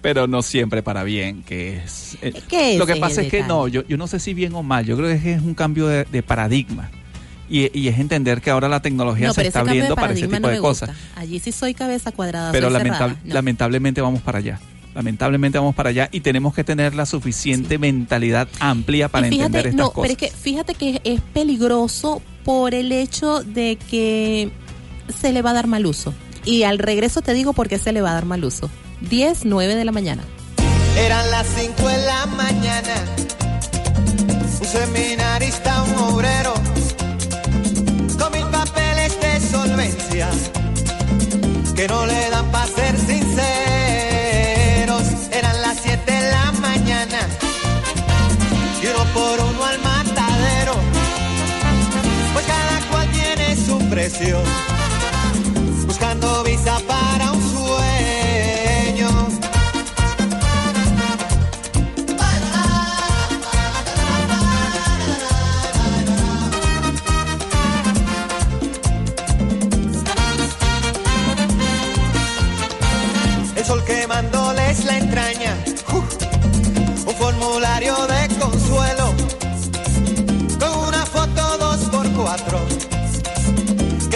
[0.00, 2.16] Pero no siempre para bien, que es...
[2.22, 4.84] eh, lo que pasa es que no, yo, yo no sé si bien o mal,
[4.86, 6.88] yo creo que es un cambio de, de paradigma.
[7.50, 10.38] Y, y es entender que ahora la tecnología No, se está abriendo para ese tipo
[10.38, 10.90] no de cosas.
[11.16, 13.20] Allí sí soy cabeza cuadrada, Pero soy lamentab- cerrada.
[13.24, 13.34] No.
[13.34, 14.60] lamentablemente vamos para allá.
[14.98, 19.66] Lamentablemente vamos para allá y tenemos que tener la suficiente mentalidad amplia para fíjate, entender
[19.68, 20.02] estas no, cosas.
[20.02, 24.50] pero es que fíjate que es peligroso por el hecho de que
[25.20, 26.14] se le va a dar mal uso.
[26.44, 28.68] Y al regreso te digo por qué se le va a dar mal uso.
[29.08, 30.24] 10, 9 de la mañana.
[30.96, 32.94] Eran las 5 de la mañana.
[34.60, 36.54] Un seminarista, un obrero,
[38.18, 40.28] con mil papeles de solvencia,
[41.76, 42.98] que no le dan para ser
[55.84, 59.08] buscando visa para un sueño.
[73.56, 75.56] el sol quemándoles la entraña,
[75.92, 76.16] ¡Uf!
[77.04, 78.17] un formulario de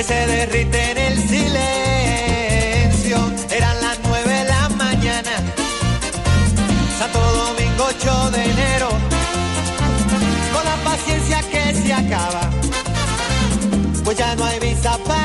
[0.02, 1.52] se derrite en el silencio,
[3.50, 5.30] eran las nueve de la mañana,
[6.98, 8.88] Santo Domingo 8 de enero,
[10.52, 12.50] con la paciencia que se acaba,
[14.02, 15.21] pues ya no hay visa para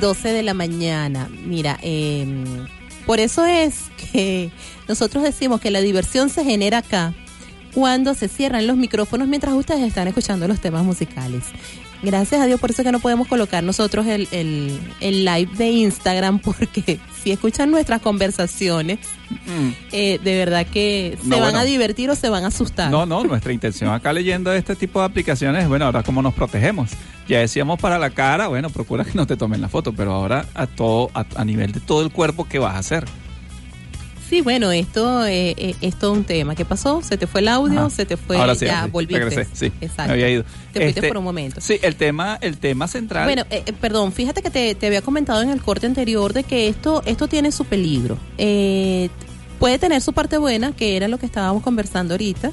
[0.00, 1.28] 12 de la mañana.
[1.44, 2.26] Mira, eh,
[3.06, 4.50] por eso es que
[4.88, 7.14] nosotros decimos que la diversión se genera acá
[7.74, 11.44] cuando se cierran los micrófonos mientras ustedes están escuchando los temas musicales.
[12.02, 15.50] Gracias a Dios, por eso es que no podemos colocar nosotros el, el, el live
[15.56, 18.98] de Instagram, porque si escuchan nuestras conversaciones,
[19.92, 21.58] eh, de verdad que se No, van bueno.
[21.58, 22.90] a divertir o se van a asustar.
[22.90, 26.90] No, no, nuestra intención acá leyendo este tipo de aplicaciones, bueno, ahora cómo nos protegemos.
[27.28, 30.46] Ya decíamos para la cara, bueno, procura que no te tomen la foto, pero ahora
[30.54, 33.04] a todo, a, a nivel de todo el cuerpo, ¿qué vas a hacer?
[34.30, 36.54] Sí, bueno, esto eh, eh, es todo un tema.
[36.54, 37.02] ¿Qué pasó?
[37.02, 37.80] ¿Se te fue el audio?
[37.80, 37.90] Ajá.
[37.90, 38.36] ¿Se te fue?
[38.36, 39.24] Ahora sí, ya sí, volviste.
[39.24, 40.04] regresé, sí, Exacto.
[40.04, 40.44] me había ido.
[40.72, 41.60] Te fuiste Este, por un momento.
[41.60, 43.24] Sí, el tema, el tema central.
[43.24, 46.44] Bueno, eh, eh, perdón, fíjate que te, te había comentado en el corte anterior de
[46.44, 48.18] que esto, esto tiene su peligro.
[48.38, 49.08] Eh,
[49.58, 52.52] puede tener su parte buena, que era lo que estábamos conversando ahorita.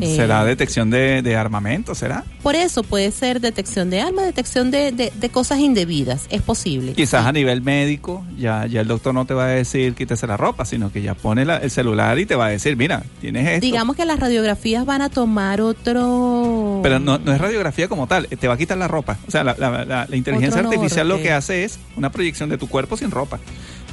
[0.00, 1.94] Eh, ¿Será detección de, de armamento?
[1.94, 2.24] ¿Será?
[2.42, 6.92] Por eso puede ser detección de armas, detección de, de- de cosas indebidas, es posible.
[6.92, 10.36] Quizás a nivel médico, ya, ya el doctor no te va a decir quítese la
[10.36, 13.46] ropa, sino que ya pone la- el celular y te va a decir, mira, tienes
[13.46, 13.60] esto.
[13.66, 16.80] Digamos que las radiografías van a tomar otro...
[16.82, 19.18] Pero no, no es radiografía como tal, te va a quitar la ropa.
[19.26, 22.68] O sea, la, la- inteligencia Otro artificial lo que hace es una proyección de tu
[22.68, 23.38] cuerpo sin ropa.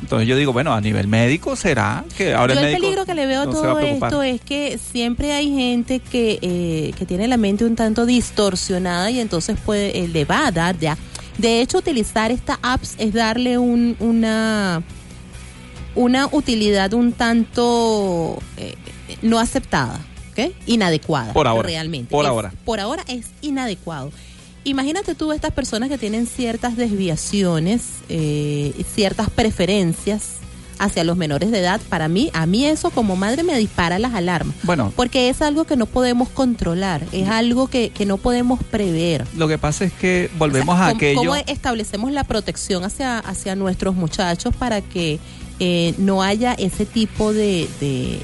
[0.06, 3.16] Entonces yo digo, bueno, a nivel médico será que ahora Yo el médico peligro que
[3.16, 7.28] le veo a no todo esto es que siempre hay gente que, eh, que tiene
[7.28, 10.96] la mente un tanto distorsionada y entonces puede, eh, le va a dar ya.
[11.40, 14.84] De hecho, utilizar esta apps es darle un, una,
[15.96, 18.76] una utilidad un tanto eh,
[19.24, 20.00] no aceptada,
[20.34, 20.52] ¿ok?
[20.68, 21.34] Inadecuada.
[21.34, 22.12] Por ahora, Realmente.
[22.12, 22.54] por Es- ahora.
[22.64, 24.12] Por ahora es inadecuado.
[24.66, 30.38] Imagínate tú estas personas que tienen ciertas desviaciones, eh, ciertas preferencias
[30.80, 31.80] hacia los menores de edad.
[31.88, 34.56] Para mí, a mí eso como madre me dispara las alarmas.
[34.64, 39.26] Bueno, Porque es algo que no podemos controlar, es algo que, que no podemos prever.
[39.38, 41.20] lo que pasa es que volvemos a ¿Cómo, aquello.
[41.20, 45.20] cómo establecemos la protección hacia, hacia nuestros muchachos para que
[45.60, 48.20] eh, no haya ese tipo de, de,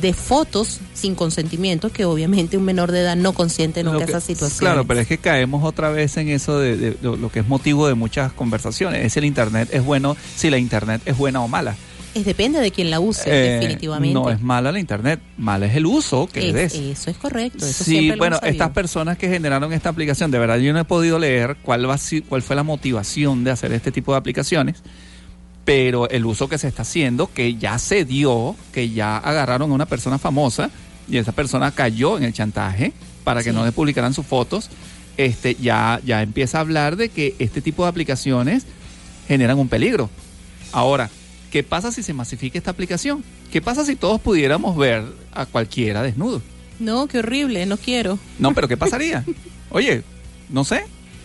[0.00, 4.20] de fotos sin consentimiento que obviamente un menor de edad no consiente nunca que- esa
[4.20, 4.58] situación?
[4.60, 7.48] Claro, pero es que caemos otra vez en eso de, de lo, lo que es
[7.48, 9.04] motivo de muchas conversaciones.
[9.04, 11.76] Es el Internet es bueno, si la Internet es buena o mala.
[12.12, 14.14] Es depende de quién la use, Eh, definitivamente.
[14.14, 16.74] No es mala la Internet, mala es el uso que le Es- des.
[16.98, 17.64] Eso es correcto.
[17.64, 20.80] Eso Sí, siempre lo bueno, estas personas que generaron esta aplicación, de verdad yo no
[20.80, 21.96] he podido leer cuál, va,
[22.28, 24.82] cuál fue la motivación de hacer este tipo de aplicaciones,
[25.70, 29.74] pero el uso que se está haciendo, que ya se dio, que ya agarraron a
[29.74, 30.68] una persona famosa
[31.08, 32.92] y esa persona cayó en el chantaje
[33.22, 33.54] para que Sí.
[33.56, 34.68] no le publicaran sus fotos,
[35.16, 38.64] este, ya, ya empieza a hablar de que este tipo de aplicaciones
[39.28, 40.10] generan un peligro.
[40.72, 41.08] Ahora,
[41.52, 43.22] ¿qué pasa si se masifica esta aplicación?
[43.52, 46.42] ¿Qué pasa si todos pudiéramos ver a cualquiera desnudo?
[46.80, 48.18] No, qué horrible, no quiero.
[48.40, 49.24] No, pero ¿qué pasaría?
[49.70, 50.02] Oye,
[50.48, 50.82] no sé,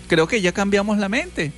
[0.07, 1.51] creo que ya cambiamos la mente.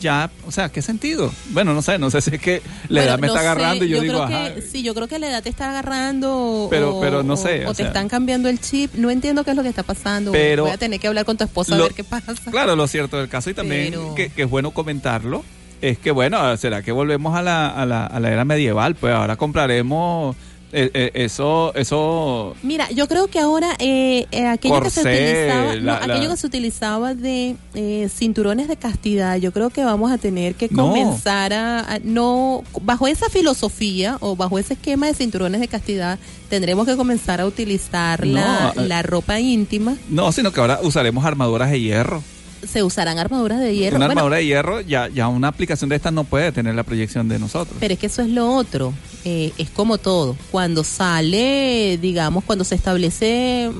[0.00, 1.32] Ya, o sea, ¿qué sentido?
[1.50, 3.86] Bueno, no sé, no sé si es que la Bueno, edad me está agarrando sé,
[3.86, 4.54] y yo, digo, creo ajá.
[4.54, 7.66] que, sí, yo creo que la edad te está agarrando Pero- o, pero no sé,
[7.66, 7.86] o, o te sea.
[7.88, 8.94] están cambiando el chip.
[8.94, 10.30] No entiendo qué es lo que está pasando.
[10.32, 12.34] Pero- Voy a tener que hablar con tu esposa a ver qué pasa.
[12.50, 15.44] Claro, lo cierto del caso y también Pero- que, que es bueno comentarlo
[15.80, 18.94] es que, bueno, ¿será que volvemos a la, a la, a la era medieval?
[18.94, 20.36] Pues ahora compraremos
[20.72, 25.74] eh, eh, eso, eso Mira, yo creo que ahora eh, eh, aquello que se utilizaba,
[25.74, 29.82] no, la- la- aquello que se utilizaba de eh, cinturones de castidad, yo creo que
[29.84, 30.88] vamos a tener que No.
[30.88, 36.18] comenzar a, a- no bajo esa filosofía o bajo ese esquema de cinturones de castidad
[36.48, 39.96] tendremos que comenzar a utilizar la, No, la ropa íntima.
[40.08, 42.22] no, sino que ahora usaremos armaduras de hierro.
[42.66, 43.96] Se usarán armaduras de hierro.
[43.98, 46.82] Una Bueno, armadura de hierro, ya, ya una aplicación de estas no puede tener la
[46.82, 47.76] proyección de nosotros.
[47.78, 48.92] Pero es que eso es lo otro.
[49.24, 50.36] Eh, es como todo.
[50.50, 53.70] Cuando sale, digamos, cuando se establece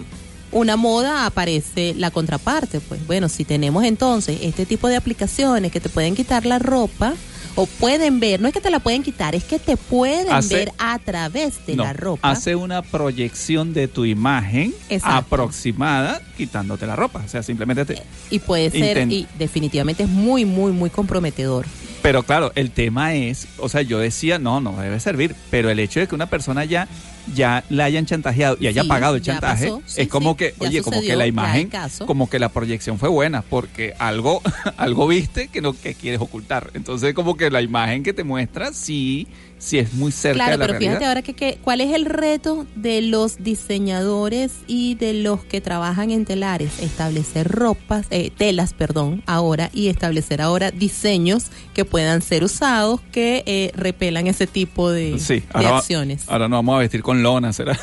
[0.50, 2.80] una moda, aparece la contraparte.
[2.80, 7.14] Pues bueno, si tenemos entonces este tipo de aplicaciones que te pueden quitar la ropa
[7.54, 10.54] o pueden ver, no es que te la pueden quitar, es que te pueden Hace-
[10.54, 12.30] ver a través de No, la ropa.
[12.30, 15.16] Hace una proyección de tu imagen Exacto.
[15.34, 17.20] aproximada quitándote la ropa.
[17.24, 18.02] O sea, simplemente te...
[18.30, 21.66] Y puede ser, y definitivamente es muy, muy, muy comprometedor.
[22.02, 25.78] Pero claro, el tema es, o sea, yo decía, no, no debe servir, pero el
[25.78, 26.88] hecho de que una persona ya
[27.34, 29.82] ya la hayan chantajeado y haya Sí, pagado el chantaje, pasó.
[29.86, 31.70] Sí, es como sí, que, oye, como que la imagen,
[32.06, 34.40] como que la proyección fue buena, porque algo
[34.76, 36.70] algo viste que no que quieres ocultar.
[36.74, 39.26] Entonces, como que la imagen que te muestra sí
[39.58, 40.90] sí es muy cerca Claro, de la pero realidad.
[40.92, 45.60] fíjate ahora que, que- cuál es el reto de los diseñadores y de los que
[45.60, 52.22] trabajan en telares, establecer ropas, eh, telas, perdón, ahora y establecer ahora diseños que puedan
[52.22, 56.24] ser usados que eh, repelan ese tipo de, Sí, de ahora, va- acciones.
[56.28, 57.78] ahora nos vamos a vestir con lona, será.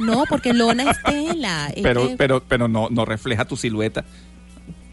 [0.00, 1.68] No, porque lona es tela.
[1.74, 4.04] es pero que- pero pero no no refleja tu silueta.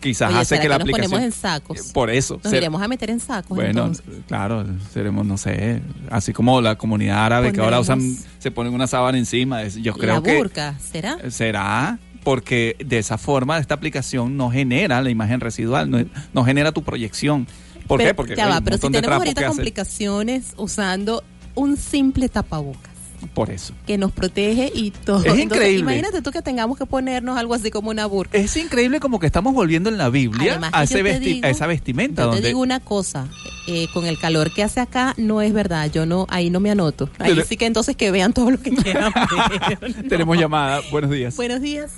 [0.04, 1.92] Quizás Oye, hace ¿será que la nos aplicación ponemos en sacos?
[1.94, 3.56] por eso Nos ser- iremos a meter en sacos.
[3.56, 4.04] Bueno, entonces.
[4.28, 5.82] claro, seremos, no sé,
[6.12, 8.02] así como la comunidad árabe que ahora usan,
[8.40, 9.64] se ponen una sábana encima.
[9.66, 11.18] Yo creo la que burka, ¿será?
[11.32, 16.04] será porque de esa forma esta aplicación no genera la imagen residual, no,
[16.34, 17.48] no genera tu proyección.
[17.88, 18.14] ¿Por Pero- qué?
[18.14, 21.24] Porque ya va, pero si tenemos ahorita que complicaciones usando
[21.56, 22.93] un simple tapabocas.
[23.34, 23.74] Por eso.
[23.88, 25.18] que nos protege y todo.
[25.20, 25.80] Es Entonces, increíble.
[25.82, 28.38] imagínate tú que tengamos que ponernos algo así como una burka.
[28.38, 31.50] Es increíble como que estamos volviendo en la Biblia Además a, ese vesti- digo- a
[31.50, 32.24] esa vestimenta.
[32.24, 33.28] Yo te digo una cosa,
[33.68, 36.72] eh, con el calor que hace acá no es verdad, yo no, ahí no me
[36.72, 37.10] anoto.
[37.20, 39.12] Ahí Pero- sí que entonces que vean todo lo que quieran.
[40.10, 40.82] Tenemos llamada.
[40.92, 41.36] Buenos días.
[41.36, 41.92] Buenos días.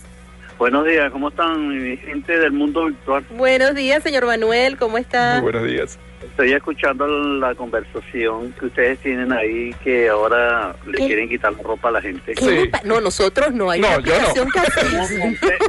[0.57, 3.26] Buenos días, ¿cómo están mi gente del mundo virtual?
[3.38, 5.41] Buenos días, señor Manuel, ¿cómo está?
[5.41, 5.99] buenos días.
[6.30, 11.07] Estoy escuchando la conversación que ustedes tienen ahí que ahora le ¿Qué?
[11.07, 12.34] quieren quitar la ropa a la gente.
[12.34, 14.27] ¿Qué le pa- No, nosotros no, hay No, una yo no.
[14.30, 15.14] aplicación que hace eso.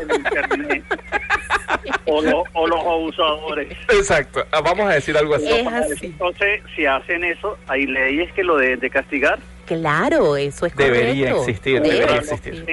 [0.03, 0.85] En internet.
[2.07, 3.77] o, lo- o los abusadores.
[3.89, 5.49] Exacto, Ah, vamos a decir algo así.
[5.49, 6.07] Es así.
[6.07, 9.39] Entonces, si hacen eso, hay leyes que lo deben de castigar.
[9.67, 11.51] Claro, eso es Debería correcto.
[11.51, 11.89] existir, Debe.
[11.95, 12.65] debería Pero lo existir.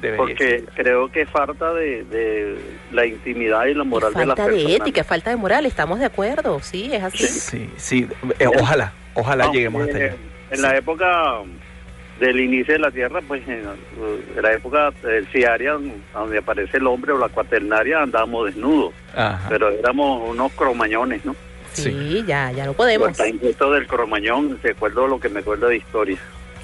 [0.00, 2.56] Debería porque creo que falta de, de
[2.92, 4.80] la intimidad y la moral de las Falta de personas.
[4.80, 7.26] ética, falta de moral, estamos de acuerdo, sí, es así.
[7.26, 8.08] Sí, sí.
[8.38, 10.14] eh, ojalá, ojalá Aunque lleguemos hasta allá.
[10.50, 11.40] En la época
[12.20, 13.62] del inicio de la Tierra, pues en,
[14.36, 15.76] en la época terciaria,
[16.14, 18.94] donde aparece el hombre o la cuaternaria, andábamos desnudos.
[19.14, 19.46] Ajá.
[19.48, 21.34] Pero éramos unos cromañones, ¿no?
[21.72, 23.10] Sí, ya, ya no podemos.
[23.10, 26.18] Está inquieto del cromañón, recuerdo lo que me acuerdo de historia.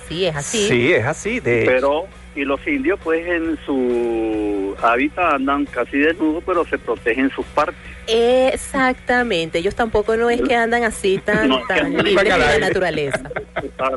[0.09, 0.66] Sí, es así.
[0.69, 1.40] Sí, es así.
[1.40, 7.31] De Pero, y los indios, pues en su hábitat andan casi desnudos, pero se protegen
[7.31, 7.77] sus partes.
[8.06, 13.31] Exactamente, ellos tampoco no es que andan así tan, No, tan libres de la naturaleza.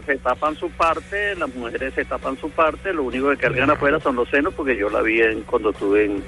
[0.05, 3.99] Se tapan su parte, las mujeres se tapan su parte, lo único que cargan afuera
[3.99, 6.23] son los senos, porque yo la vi en, cuando estuve en,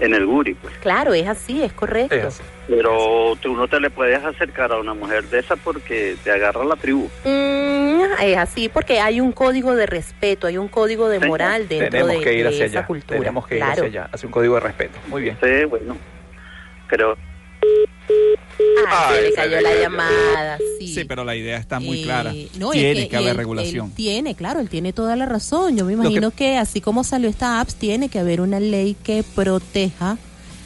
[0.00, 0.74] en el Guri, pues.
[0.78, 2.28] Claro, es así, es correcto.
[2.68, 6.64] Pero tú no te le puedes acercar a una mujer de esa porque te agarra
[6.64, 7.08] la tribu.
[7.24, 11.68] Mm, es así porque hay un código de respeto, hay un código de Sí, moral
[11.68, 12.86] dentro Tenemos de, que ir de hacia esa allá.
[12.86, 13.18] cultura.
[13.20, 14.08] Tenemos que ir hacia allá.
[14.12, 14.98] Hacia un código de respeto.
[15.08, 15.36] Muy bien.
[15.42, 15.96] Sí, bueno.
[16.86, 17.16] Creo.
[18.88, 20.88] Ah, se le Ay, cayó la llamada, sí.
[20.94, 22.34] Sí, pero la idea está muy Eh, clara.
[22.58, 23.86] no, es Tiene que, haber él- regulación.
[23.88, 25.76] él tiene, claro, él tiene toda la razón.
[25.76, 26.56] Yo me imagino que...
[26.56, 30.18] así como salió esta apps, tiene que haber una ley que proteja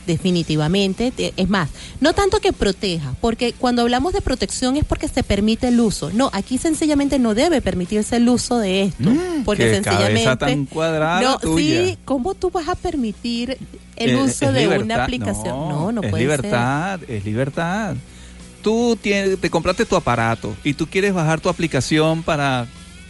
[0.07, 1.11] definitivamente.
[1.13, 1.71] Te- Es más,
[2.01, 6.11] no tanto que proteja, porque cuando hablamos de protección es porque se permite el uso.
[6.13, 9.11] No, aquí sencillamente no debe permitirse el uso de esto,
[9.45, 11.85] porque Mm, Qué sencillamente cabeza tan cuadrada no, tuya.
[11.87, 13.57] sí, ¿cómo tú vas a permitir
[13.97, 14.85] el Eh, uso es de libertad.
[14.85, 15.47] una aplicación?
[15.69, 17.97] No, no, es puede libertad, es libertad.
[18.63, 22.67] Tú tienes, te compraste tu aparato y tú quieres bajar tu aplicación para...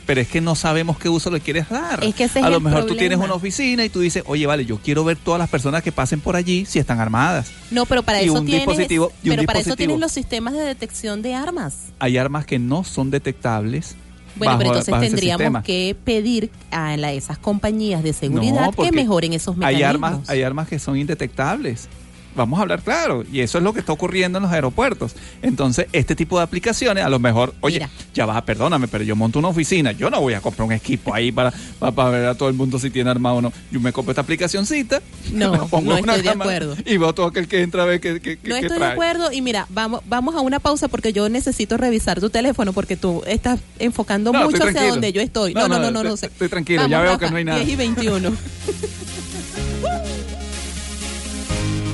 [0.07, 2.05] Pero es que no sabemos qué uso le quieres dar.
[2.05, 4.45] Es que ese es a lo mejor tú tienes una oficina y tú dices, oye,
[4.47, 7.51] vale, yo quiero ver todas las personas que pasen por allí si están armadas.
[7.71, 10.13] No, pero para Y eso un tienes, dispositivo- y un pero para eso tienes los
[10.13, 11.77] sistemas de detección de armas.
[12.01, 13.97] Hay armas que no son detectables.
[14.37, 18.91] Bueno, bajo- pero entonces tendríamos que pedir a la- esas compañías de seguridad No, que
[18.93, 20.11] mejoren esos Hay mecanismos.
[20.13, 21.89] armas, hay armas que son indetectables.
[22.35, 25.15] Vamos a hablar claro, y eso es lo que está ocurriendo en los aeropuertos.
[25.43, 29.39] Entonces, este tipo de aplicaciones, a lo mejor, oye, ya va, perdóname, pero yo monto
[29.39, 32.35] una oficina, yo no voy a comprar un equipo ahí para, para, para ver a
[32.35, 33.53] todo el mundo si tiene armado o no.
[33.71, 35.01] Yo me compro esta aplicacioncita,
[35.33, 36.77] No, pongo no una estoy de acuerdo.
[36.85, 38.93] y veo todo aquel que entra a ver qué- No estoy de trae.
[38.93, 42.97] acuerdo y mira, vamos vamos a una pausa porque yo necesito revisar tu teléfono porque
[42.97, 45.55] tú estás enfocando No, mucho hacia donde yo estoy.
[45.55, 46.33] No, No, no, no, no, no, no, estoy- sé.
[46.33, 47.59] estoy tranquilo, ya veo que no hay nada.
[47.59, 48.33] 10 y 21.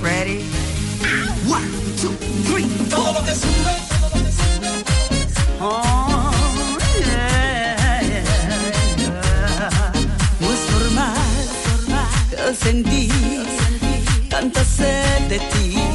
[0.00, 0.44] Ready?
[1.46, 1.68] One,
[2.00, 2.14] two,
[2.46, 2.66] three.
[2.88, 4.68] Todo lo que sube, todo lo que sube.
[5.60, 6.30] Oh,
[7.00, 8.24] yeah, yeah,
[8.96, 9.92] yeah.
[10.40, 11.48] No es normal,
[12.30, 13.10] yo sentí
[14.30, 15.89] tanta sed de ti.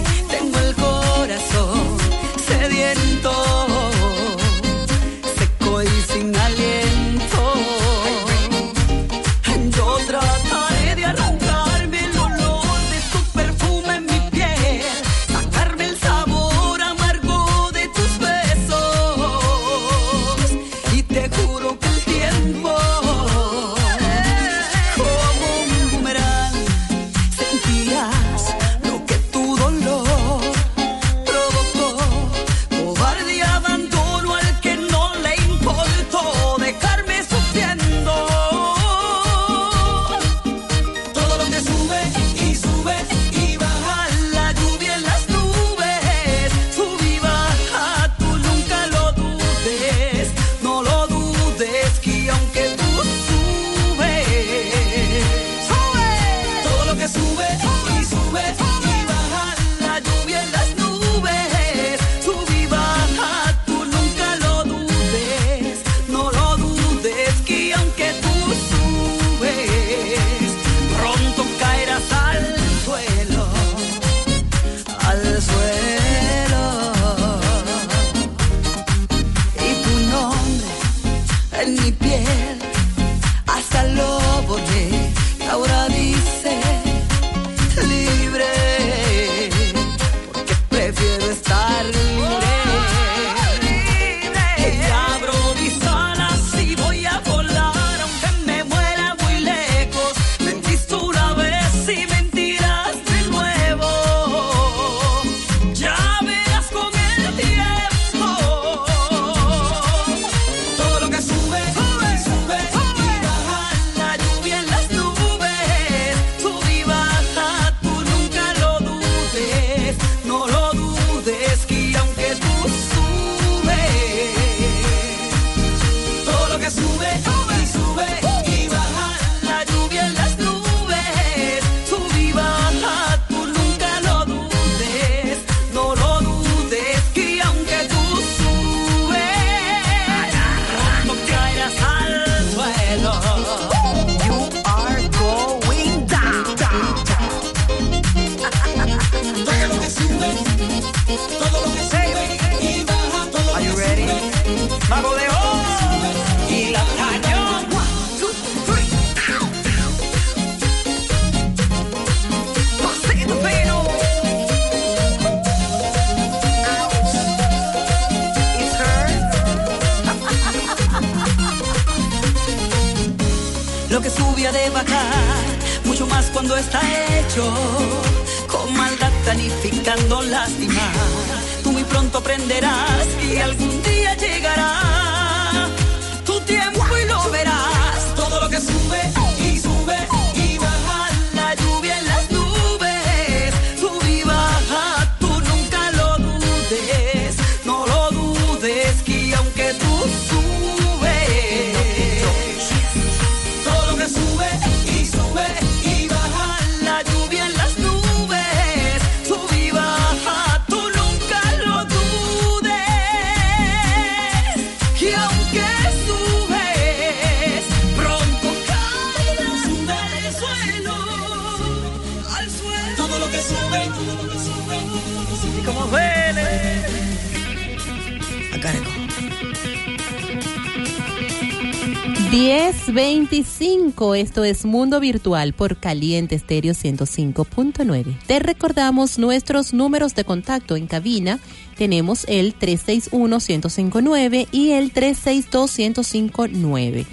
[233.96, 238.18] 1025, esto es Mundo Virtual por Caliente Estéreo 105.9.
[238.28, 241.40] Te recordamos nuestros números de contacto en cabina.
[241.78, 247.06] Tenemos el 361-1059 y el 362-1059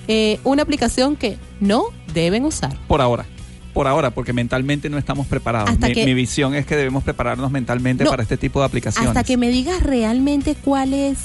[0.07, 1.84] eh, una aplicación que no
[2.14, 2.76] deben usar.
[2.88, 3.26] Por ahora.
[3.73, 5.80] Por ahora, porque mentalmente no estamos preparados.
[5.80, 8.10] Mi, que- mi visión es que debemos prepararnos mentalmente No.
[8.10, 9.07] para este tipo de aplicaciones.
[9.10, 11.18] Hasta que me digas realmente cuál es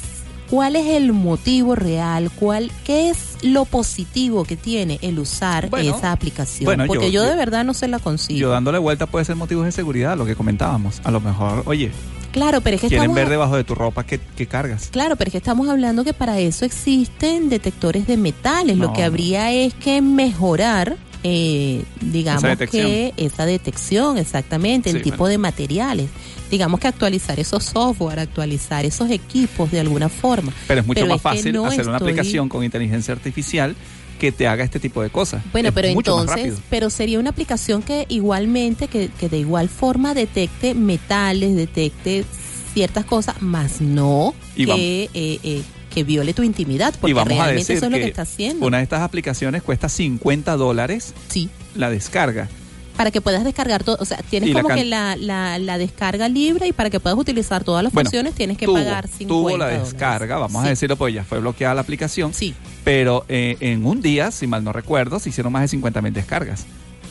[0.50, 5.96] cuál es el motivo real, cuál qué es lo positivo que tiene el usar Bueno,
[5.96, 8.38] esa aplicación, bueno, porque yo, yo- de verdad no se la consigo.
[8.38, 11.00] Yo dándole vuelta puede ser motivos de seguridad, lo que comentábamos.
[11.04, 11.90] A lo mejor, oye,
[12.32, 14.88] claro, pero es que quieren estamos ver debajo de tu ropa que, que cargas.
[14.90, 18.76] Claro, pero es que estamos hablando que para eso existen detectores de metales.
[18.78, 25.16] Lo que habría es que mejorar, eh, digamos Esa que esa detección, exactamente, el tipo
[25.18, 25.30] bueno.
[25.32, 26.08] de materiales.
[26.50, 30.52] Digamos que actualizar esos software, actualizar esos equipos de alguna forma.
[30.68, 33.74] Pero es mucho más es fácil no hacer una aplicación con inteligencia artificial
[34.20, 35.42] que te haga este tipo de cosas.
[35.52, 40.14] Bueno, Es pero entonces, pero sería una aplicación que igualmente, que, que de igual forma
[40.14, 42.24] detecte metales, detecte
[42.72, 45.62] ciertas cosas, más no Y que, eh, eh,
[45.92, 48.08] que viole tu intimidad, porque y vamos a realmente decir eso es lo que que
[48.08, 48.66] está haciendo.
[48.66, 51.48] una de estas aplicaciones cuesta 50 dólares Sí.
[51.74, 52.48] la descarga.
[52.96, 56.28] Para que puedas descargar todo, o sea, tienes la como que la, la, la descarga
[56.28, 59.28] libre y para que puedas utilizar todas las Bueno, funciones tienes que tuvo, pagar 50
[59.28, 59.90] tuvo la dólares.
[59.90, 60.66] descarga, vamos Sí.
[60.66, 62.32] a decirlo, pues ya fue bloqueada la aplicación.
[62.32, 62.54] Sí.
[62.84, 66.12] Pero eh, en un día, si mal no recuerdo, se hicieron más de 50 mil
[66.14, 66.64] descargas.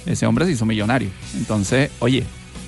[0.07, 1.09] Ese hombre se hizo millonario.
[1.35, 2.23] Entonces, oye,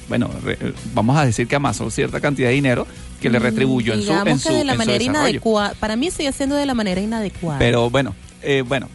[0.10, 2.86] bueno, re- eh, vamos a decir que amasó cierta cantidad de dinero
[3.22, 5.74] que le Mm, retribuyó en su, en que su, de la en manera inadecuada.
[5.80, 7.58] Para mí sigue siendo de la manera inadecuada.
[7.60, 8.14] Pero bueno,
[8.44, 8.90] eh, bueno,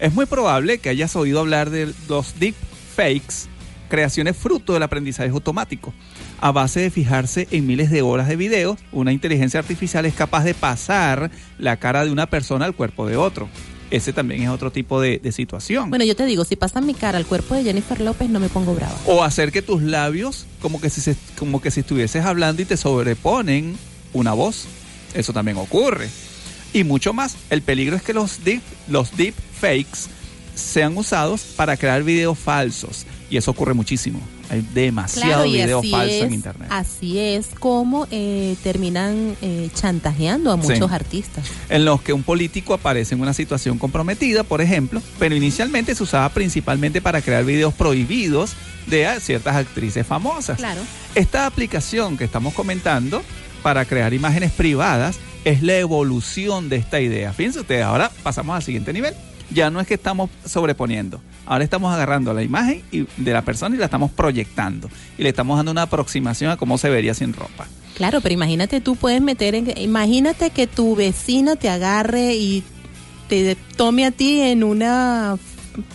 [0.00, 2.54] es muy probable que hayas oído hablar de los deep
[2.96, 3.48] fakes,
[3.90, 5.92] creaciones fruto del aprendizaje automático.
[6.40, 10.44] A base de fijarse en miles de horas de videos, una inteligencia artificial es capaz
[10.44, 13.48] de pasar la cara de una persona al cuerpo de otro.
[13.90, 15.90] Ese también es otro tipo de, de situación.
[15.90, 18.48] Bueno, yo te digo, si pasan mi cara al cuerpo de Jennifer López, no me
[18.48, 18.96] pongo brava.
[19.04, 22.64] O hacer que tus labios como que si, se- como que si estuvieses hablando y
[22.66, 23.76] te sobreponen
[24.12, 24.66] una voz.
[25.12, 26.08] Eso también ocurre.
[26.72, 27.34] Y mucho más.
[27.50, 30.08] El peligro es que los deep, los deep fakes
[30.54, 33.06] sean usados para crear videos falsos.
[33.30, 34.20] Y eso ocurre muchísimo.
[34.50, 36.68] Hay demasiado Claro, y video así falso es, en internet.
[36.72, 40.94] así es como eh, terminan eh, chantajeando a muchos Sí.
[40.94, 41.44] artistas.
[41.68, 46.02] en los que un político aparece en una situación comprometida, por ejemplo, pero inicialmente se
[46.02, 48.54] usaba principalmente para crear videos prohibidos
[48.88, 50.58] de ciertas actrices famosas.
[50.58, 50.80] Claro.
[51.14, 53.22] Esta aplicación que estamos comentando
[53.62, 57.32] para crear imágenes privadas es la evolución de esta idea.
[57.32, 59.14] Fíjense ustedes, ahora pasamos al siguiente nivel.
[59.52, 63.74] Ya no es que estamos sobreponiendo, ahora estamos agarrando la imagen y- de la persona
[63.74, 67.32] y la estamos proyectando y le estamos dando una aproximación a cómo se vería sin
[67.32, 67.66] ropa.
[67.96, 69.76] Claro, pero imagínate tú puedes meter en...
[69.76, 72.62] Imagínate que tu vecina te agarre y
[73.28, 75.36] te tome a ti en una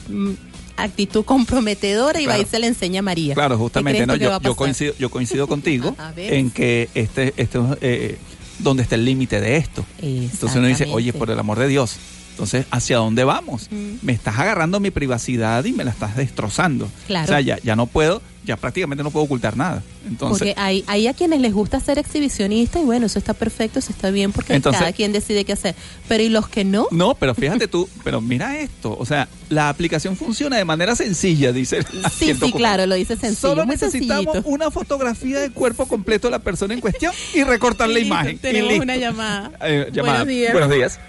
[0.09, 0.31] mm,
[0.77, 3.33] actitud comprometedora y va y se le enseña a María.
[3.33, 4.15] Claro, ¿Qué justamente, ¿no?
[4.15, 8.17] Yo, coincido, yo coincido contigo en que este, este eh,
[8.59, 9.85] donde está el límite de esto.
[10.01, 11.97] Entonces uno dice, oye, por el amor de Dios,
[12.35, 13.69] entonces, ¿hacia dónde vamos?
[13.71, 13.93] Mm.
[14.01, 16.89] Me estás agarrando mi privacidad y me la estás destrozando.
[17.07, 17.23] Claro.
[17.23, 19.81] O sea, ya, ya no puedo, ya prácticamente no puedo ocultar nada.
[20.05, 23.79] Entonces, porque hay, hay a quienes les gusta ser exhibicionista y bueno, eso está perfecto,
[23.79, 25.75] eso está bien porque Entonces- cada quien decide qué hacer.
[26.09, 26.87] Pero ¿y los que no?
[26.91, 31.53] no, pero fíjate tú, pero mira esto, o sea, la aplicación funciona de manera sencilla,
[31.53, 31.83] dice.
[32.19, 34.49] Sí, sí, claro, lo dice sencillo, Solo muy necesitamos sencillito.
[34.49, 38.35] una fotografía del cuerpo completo de la persona en cuestión y recortar la imagen.
[38.35, 38.83] y Tenemos listo.
[38.83, 39.51] una llamada.
[39.61, 40.17] Eh, llamada.
[40.23, 40.51] Buenos días.
[40.51, 40.99] Buenos días.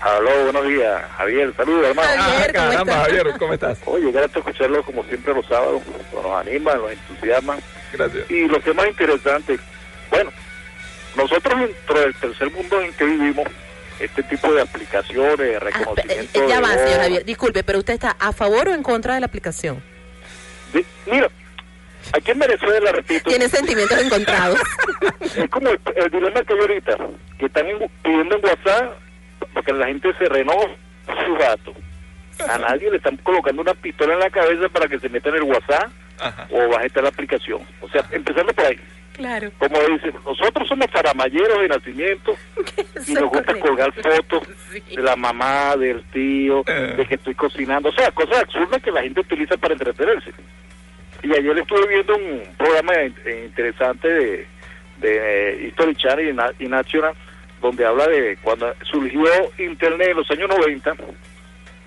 [0.00, 1.02] Aló, buenos días.
[1.16, 2.08] Javier, saludos, hermano.
[2.22, 3.06] Javier, ¿cómo Caramba, estás?
[3.06, 3.78] Javier, ¿cómo estás?
[3.86, 5.82] Oye, grato escucharlo como siempre los sábados.
[6.12, 7.58] Nos animan, nos entusiasman.
[7.92, 8.30] Gracias.
[8.30, 9.58] Y lo que es más interesante,
[10.10, 10.30] bueno,
[11.16, 13.46] nosotros dentro del tercer mundo en que vivimos,
[13.98, 17.24] este tipo de aplicaciones, reconocimiento Eh, Ya va, señor Javier.
[17.24, 19.82] Disculpe, pero usted está a favor o en contra de la aplicación.
[20.74, 21.30] de- mira,
[22.12, 24.60] aquí en Venezuela, repito, Tiene sentimientos encontrados.
[25.34, 26.96] es como el, el dilema que hay ahorita,
[27.38, 28.98] que están en- pidiendo en WhatsApp
[29.52, 30.66] porque la gente se renova
[31.24, 31.74] su dato.
[32.48, 35.36] A nadie le están colocando una pistola en la cabeza para que se meta en
[35.36, 35.90] el WhatsApp
[36.50, 37.60] o baje la aplicación.
[37.80, 38.78] O sea, empezando por ahí.
[39.14, 39.50] Claro.
[39.58, 42.36] Como dicen, nosotros somos faramayeros de nacimiento
[43.06, 44.42] y nos gusta colgar fotos
[44.94, 47.88] de la mamá, del tío, de que estoy cocinando.
[47.88, 50.32] O sea, cosas absurdas que la gente utiliza para entretenerse.
[51.22, 54.46] Y ayer estuve viendo un programa eh, interesante de,
[54.98, 57.14] de History Channel y National,
[57.60, 59.24] donde habla de cuando surgió
[59.58, 60.96] Internet en los años 90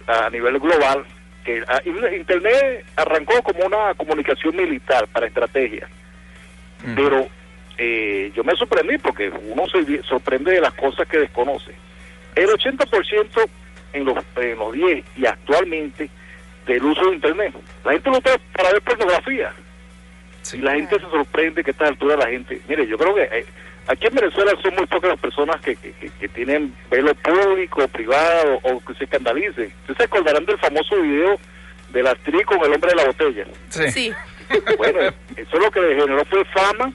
[0.07, 1.05] a nivel global,
[1.43, 5.87] que ah, Internet arrancó como una comunicación militar para estrategia
[6.95, 7.27] pero
[7.77, 11.71] eh, yo me sorprendí porque uno se sorprende de las cosas que desconoce.
[12.35, 13.49] El 80%
[13.93, 16.09] en los, en los 10 y actualmente
[16.65, 19.51] del uso de Internet, la gente lo usa para ver pornografía.
[20.53, 23.23] Y la gente se sorprende que a esta altura la gente, mire, yo creo que
[23.23, 23.45] eh,
[23.90, 27.86] aquí en Venezuela son muy pocas las personas que, que, que- que tienen velo público,
[27.90, 29.74] privado o que se escandalicen.
[29.82, 31.38] Ustedes se acordarán del famoso video
[31.91, 33.45] de la actriz con el hombre de la botella.
[33.70, 34.14] Sí.
[34.78, 34.99] Bueno,
[35.36, 36.94] eso lo que le generó fue fama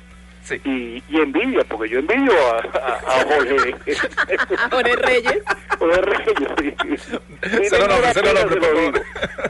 [0.64, 3.74] y, y envidia, porque yo envidio a, a, a Jorge.
[4.70, 5.42] Jorge Reyes.
[5.78, 7.68] Jorge Reyes, sí.
[7.68, 8.92] Se lo por digo.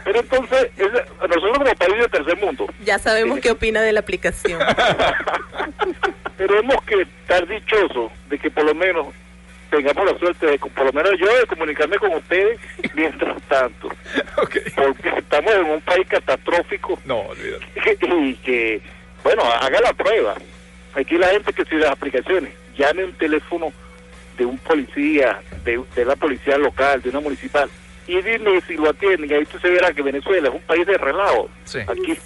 [0.05, 4.01] Pero entonces, es- nosotros como país del tercer mundo, Ya sabemos qué opina de la
[4.01, 4.61] aplicación.
[6.37, 9.07] tenemos que estar dichosos de que por lo menos
[9.71, 12.59] tengamos la suerte de, por lo menos yo, de comunicarme con ustedes
[12.95, 13.89] mientras tanto.
[14.77, 16.99] Porque estamos en un país catastrófico.
[17.05, 17.67] No, olvídate.
[18.03, 18.81] y que,
[19.23, 20.35] bueno, haga la prueba.
[20.95, 23.73] Aquí la gente que sigue las aplicaciones, llame un teléfono
[24.39, 27.69] de un policía, de, de la policía local, de una municipal,
[28.07, 29.31] y dime si lo atienden.
[29.31, 31.49] Y ahí usted se verá que Venezuela es un país de relajo.
[31.89, 32.19] Aquí,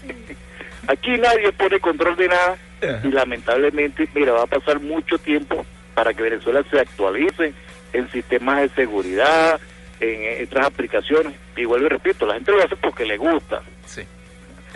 [0.87, 2.59] aquí nadie pone control de nada
[3.03, 5.65] y lamentablemente, mira, va a pasar mucho tiempo
[5.95, 7.53] para que Venezuela se actualice
[7.93, 9.61] en sistemas de seguridad,
[10.01, 11.35] en otras aplicaciones.
[11.57, 13.63] Y vuelvo y repito, la gente lo hace porque le gusta.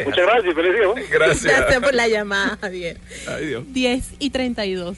[0.05, 0.83] Muchas gracias, feliz día.
[0.85, 0.95] ¿no?
[1.11, 2.99] Gracias por la llamada, Javier.
[3.29, 3.65] Ay, Dios.
[3.69, 4.97] 10 y 32.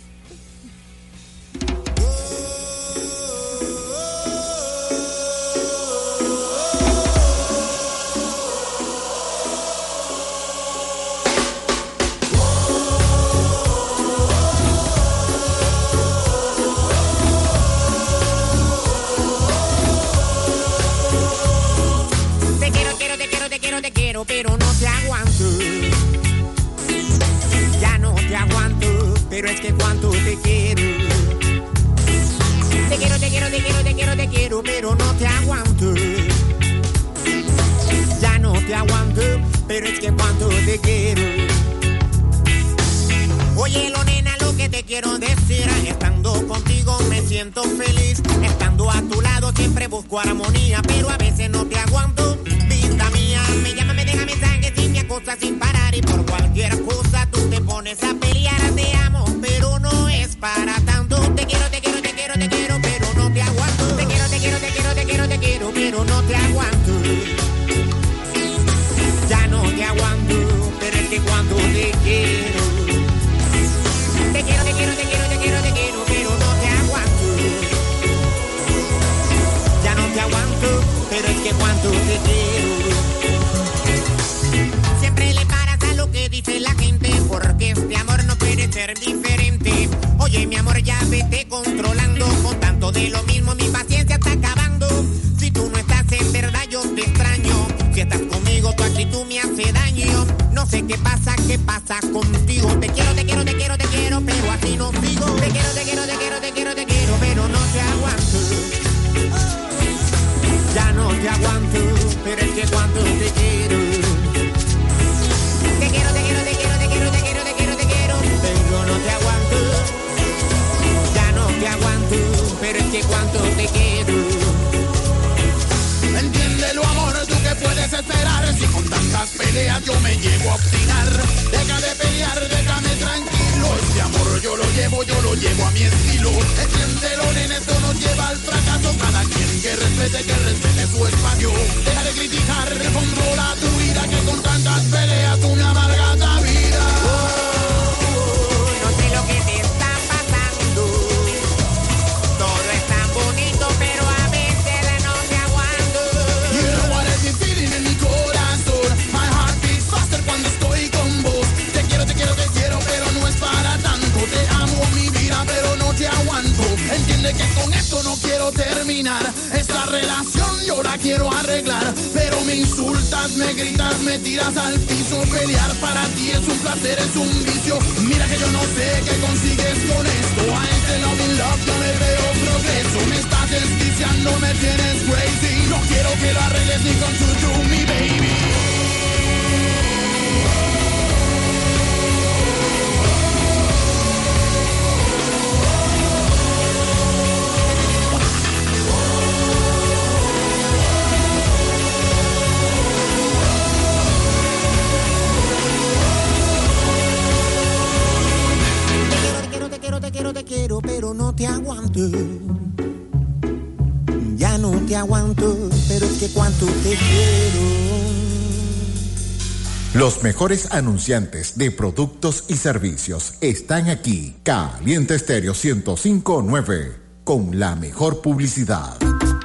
[220.24, 224.34] Mejores anunciantes de productos y servicios están aquí.
[224.42, 228.96] Caliente Estéreo 1059 con la mejor publicidad.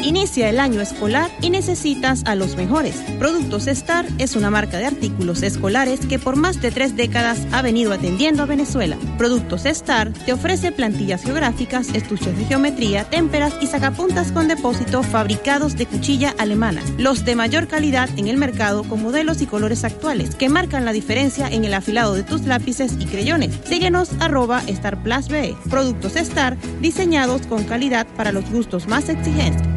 [0.08, 2.96] Inicia el año escolar y necesitas a los mejores.
[3.20, 7.62] Productos Star es una marca de artículos escolares que por más de tres décadas ha
[7.62, 8.98] venido atendiendo a Venezuela.
[9.18, 15.76] Productos Star te ofrece plantillas geográficas, estuches de geometría, témperas y sacapuntas con depósito fabricados
[15.76, 16.82] de cuchilla alemana.
[16.98, 20.94] Los de mayor calidad en el mercado con modelos y colores actuales que marcan la
[20.94, 23.60] diferencia en el afilado de tus lápices y creyones.
[23.66, 25.58] Síguenos arroba Star BE.
[25.70, 29.77] Productos Star diseñados con calidad para los gustos más exigentes.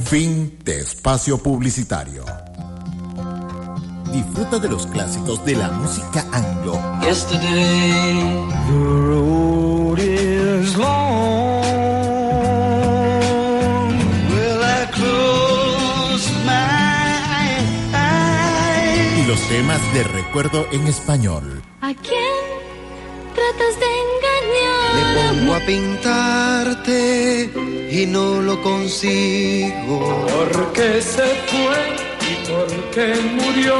[0.04, 2.24] Fin de espacio publicitario.
[4.12, 6.80] Disfruta de los clásicos de la música anglo.
[7.02, 8.14] Yesterday,
[8.66, 8.78] the
[9.08, 11.62] road is long.
[14.30, 17.18] Will I close my
[17.94, 19.18] eyes?
[19.18, 21.62] Y los temas de recuerdo en español.
[21.82, 22.34] ¿A quién
[23.34, 24.94] tratas de engañar?
[24.96, 25.04] Me
[25.38, 26.98] pongo a pintarte
[27.92, 30.26] y no lo consigo.
[30.52, 32.07] Porque se fue
[32.48, 33.74] porque murió.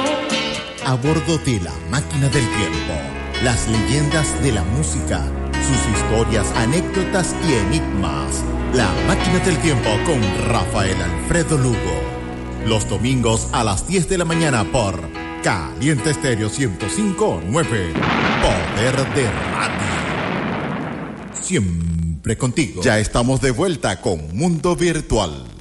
[0.85, 2.95] A bordo de la máquina del tiempo.
[3.43, 8.43] Las leyendas de la música, sus historias, anécdotas y enigmas.
[8.74, 11.77] La máquina del tiempo con Rafael Alfredo Lugo.
[12.66, 15.01] Los domingos a las 10 de la mañana por
[15.43, 17.93] Caliente Estéreo 1059.
[18.43, 19.78] Poder de radio.
[21.40, 22.82] Siempre contigo.
[22.82, 25.57] Ya estamos de vuelta con Mundo Virtual.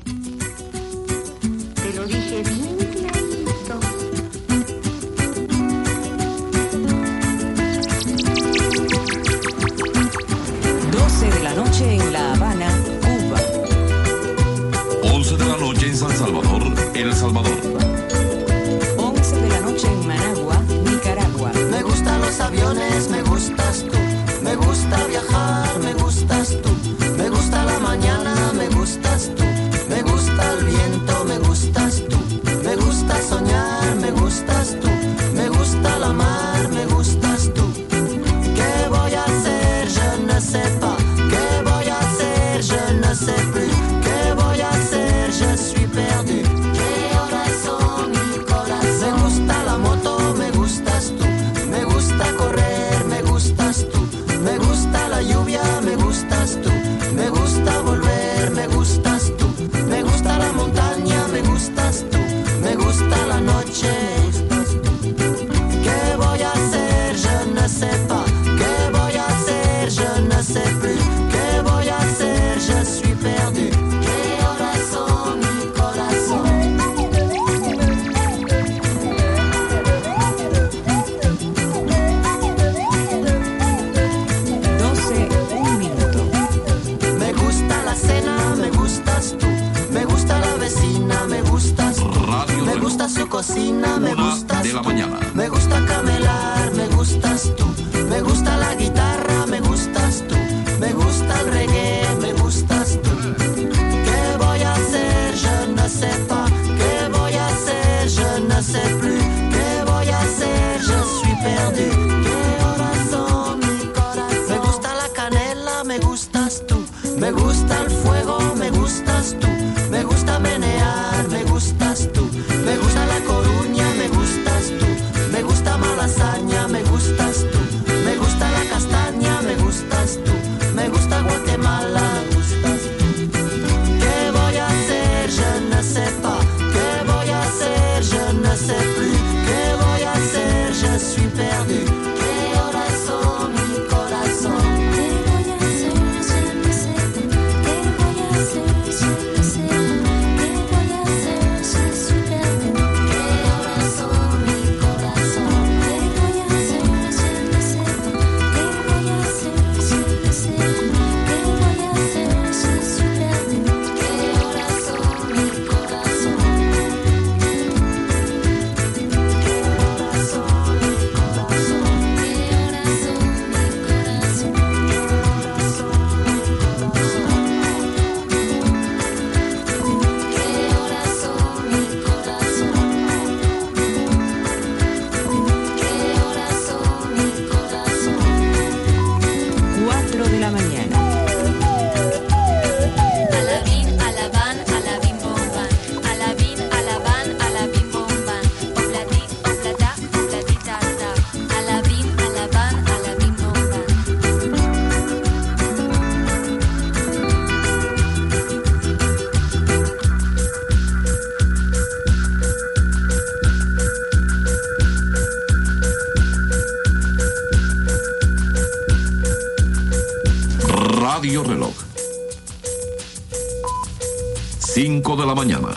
[225.27, 225.69] La mañana.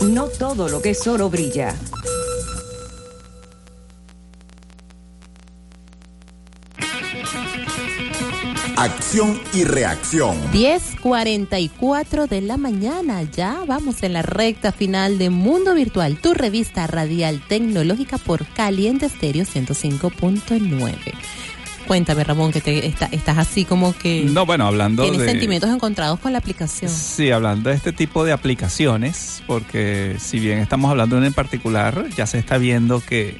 [0.00, 1.76] No todo lo que es oro brilla.
[8.76, 10.36] Acción y reacción.
[10.52, 13.22] 10.44 de la mañana.
[13.22, 19.06] Ya vamos en la recta final de Mundo Virtual, tu revista radial tecnológica por Caliente
[19.06, 21.13] Estéreo 105.9.
[21.86, 25.28] Cuéntame, Ramón, que te, está- estás así como que No, bueno, hablando tienes de...
[25.30, 26.90] sentimientos encontrados con la aplicación.
[26.90, 31.34] Sí, hablando de este tipo de aplicaciones, porque si bien estamos hablando de una en
[31.34, 33.36] particular, ya se está viendo que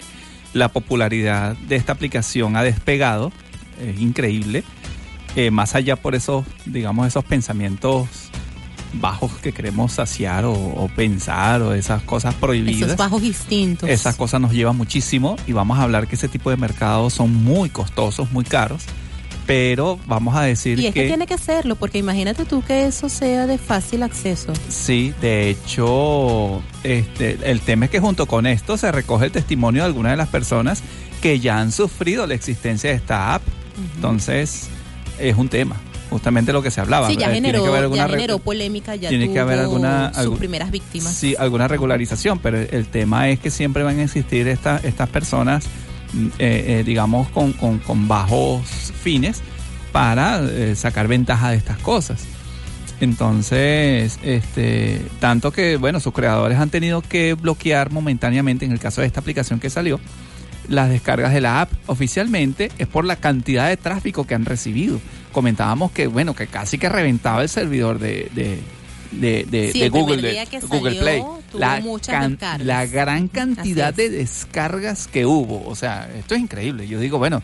[0.53, 3.33] la popularidad de esta aplicación ha despegado,
[3.81, 4.63] es increíble,
[5.37, 8.07] Eh, más allá por esos, digamos, esos pensamientos
[9.01, 12.83] bajos que queremos saciar o, o pensar o esas cosas prohibidas.
[12.83, 13.89] Esos bajos instintos.
[13.89, 17.35] Esas cosas nos llevan muchísimo y vamos a hablar que ese tipo de mercados son
[17.35, 18.85] muy costosos, muy caros,
[19.47, 22.87] pero vamos a decir Y es que, que tiene que hacerlo, porque imagínate tú que
[22.87, 24.53] eso sea de fácil acceso.
[24.69, 29.83] Sí, de hecho, este, el tema es que junto con esto se recoge el testimonio
[29.83, 30.83] de algunas de las personas
[31.21, 33.43] que ya han sufrido la existencia de esta app.
[33.97, 34.69] Entonces,
[35.19, 35.77] es un tema,
[36.11, 37.09] justamente lo que se hablaba.
[37.09, 39.41] Sí, ya Eh, tiene generó, que haber alguna ya generó polémica, ya tiene tuvo que
[39.41, 41.15] haber alguna- sus primeras víctimas.
[41.15, 45.65] Sí, alguna regularización, pero el tema es que siempre van a existir esta- estas personas,
[46.13, 48.63] mm, eh, eh, digamos, con, con- con bajos
[49.03, 49.41] fines
[49.93, 52.25] para eh, sacar ventaja de estas cosas.
[53.01, 59.01] Entonces, este, tanto que, bueno, sus creadores han tenido que bloquear momentáneamente, en el caso
[59.01, 60.01] de esta aplicación que salió,
[60.69, 61.71] las descargas de la app.
[61.87, 65.01] Oficialmente es por la cantidad de tráfico que han recibido.
[65.35, 68.61] Comentábamos que, bueno, que casi que reventaba el servidor de, de,
[69.13, 71.23] de, de- Sí, de el Google, de Google salió, Play.
[71.53, 72.39] La, can-
[72.91, 75.63] gran cantidad de descargas que hubo.
[75.69, 76.87] O sea, esto es increíble.
[76.89, 77.43] Yo digo, bueno,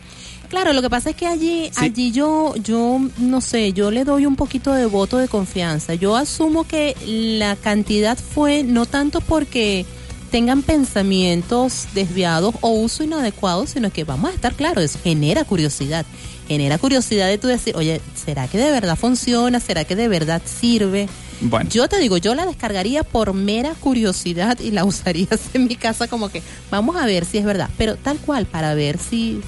[0.49, 1.85] Claro, lo que pasa es que allí, Sí.
[1.85, 5.93] allí yo, yo no sé, yo le doy un poquito de voto de confianza.
[5.93, 9.85] Yo asumo que la cantidad fue no tanto porque
[10.29, 16.05] tengan pensamientos desviados o uso inadecuado, sino que vamos a estar claros, eso genera curiosidad.
[16.51, 19.61] Genera curiosidad de tú decir, oye, ¿será que de verdad funciona?
[19.61, 21.07] ¿Será que de verdad sirve?
[21.39, 21.69] Bueno.
[21.69, 26.09] Yo te digo, yo la descargaría por mera curiosidad y la usaría en mi casa
[26.09, 29.39] como que vamos a ver si es verdad, pero tal cual para ver si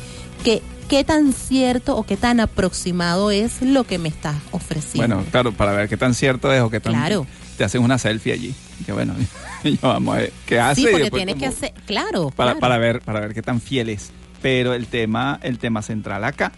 [0.45, 5.17] que qué tan cierto o qué tan aproximado es lo que me estás ofreciendo.
[5.17, 6.93] bueno, claro, para ver qué tan cierto es o qué tan...
[6.93, 7.27] Claro.
[7.57, 8.55] Te hacen una selfie allí.
[8.85, 9.13] Que bueno,
[9.65, 10.83] y vamos a ver qué hace.
[10.83, 12.59] sí, porque tienes que hacer, claro, para, claro.
[12.61, 14.11] para ver para ver qué tan fiel es.
[14.41, 16.53] Pero el tema el tema central acá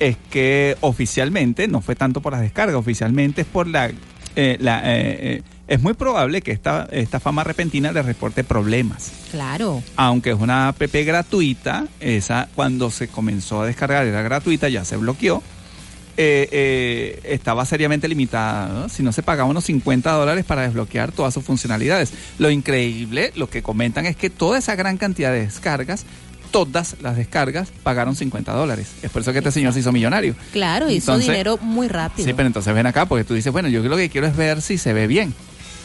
[0.00, 3.90] es que oficialmente no fue tanto por las descargas, oficialmente es por la
[4.36, 9.12] eh, la eh, eh, es muy probable que esta esta fama repentina le reporte problemas.
[9.30, 9.82] Claro.
[9.96, 14.96] Aunque es una app gratuita, esa cuando se comenzó a descargar era gratuita, ya se
[14.96, 15.42] bloqueó.
[16.16, 18.68] eh, eh, estaba seriamente limitada.
[18.68, 18.88] ¿no?
[18.88, 22.12] Si no se pagaba unos 50 dólares para desbloquear todas sus funcionalidades.
[22.38, 26.06] Lo increíble, lo que comentan es que toda esa gran cantidad de descargas,
[26.54, 28.86] todas las descargas pagaron 50 dólares.
[29.02, 30.36] Es por eso que este señor se hizo millonario.
[30.52, 32.26] Claro, hizo dinero muy rápido.
[32.28, 34.62] Sí, pero entonces ven acá, porque tú dices, bueno, yo lo que quiero es ver
[34.62, 35.34] si se ve bien.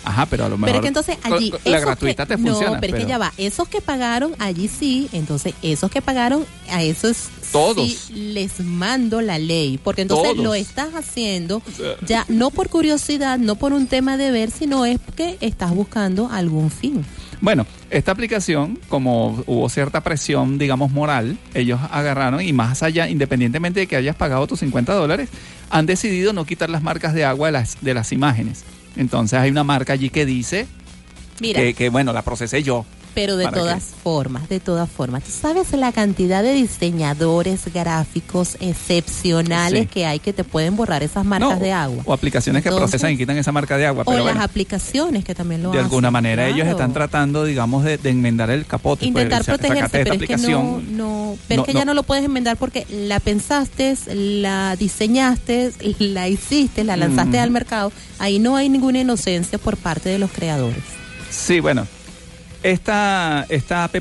[0.05, 0.67] Ajá, pero a lo mejor.
[0.69, 1.51] Pero es que entonces allí.
[1.65, 2.75] La gratuita que- te funciona.
[2.75, 3.33] No, pero, es que ya va.
[3.37, 5.09] Esos que pagaron allí sí.
[5.11, 7.91] Entonces, esos que pagaron, a esos Todos.
[7.91, 9.77] sí les mando la ley.
[9.83, 10.43] Porque entonces Todos.
[10.43, 11.61] lo estás haciendo
[12.07, 16.29] ya no por curiosidad, no por un tema de ver, sino es que estás buscando
[16.31, 17.03] algún fin.
[17.41, 23.81] Bueno, esta aplicación, como hubo cierta presión, digamos, moral, ellos agarraron y más allá, independientemente
[23.81, 25.29] de que hayas pagado tus 50 dólares,
[25.69, 28.63] han decidido no quitar las marcas de agua de las, de las imágenes.
[28.95, 30.67] Entonces hay una marca allí que dice
[31.39, 31.59] Mira.
[31.59, 32.85] que, que, bueno, la procesé yo.
[33.15, 35.23] Pero de todas formas, de todas formas.
[35.23, 39.87] ¿Tú sabes la cantidad de diseñadores gráficos excepcionales Sí.
[39.87, 42.03] que hay que te pueden borrar esas marcas No, de agua?
[42.05, 44.03] O aplicaciones que procesan y quitan esa marca de agua.
[44.03, 45.85] O Pero las bueno, aplicaciones que también lo de hacen.
[45.85, 48.99] alguna manera ellos están tratando, digamos, de, de enmendar el capote.
[48.99, 51.85] pues, Intentar sa- protegerse, de pero es que no, no, pero No, es que ya
[51.85, 57.41] no lo puedes enmendar porque la pensaste, la diseñaste, la hiciste, la lanzaste Mm.
[57.41, 57.91] al mercado.
[58.19, 60.83] Ahí no hay ninguna inocencia por parte de los creadores.
[61.29, 61.85] Sí, bueno,
[62.63, 63.95] esta, esta app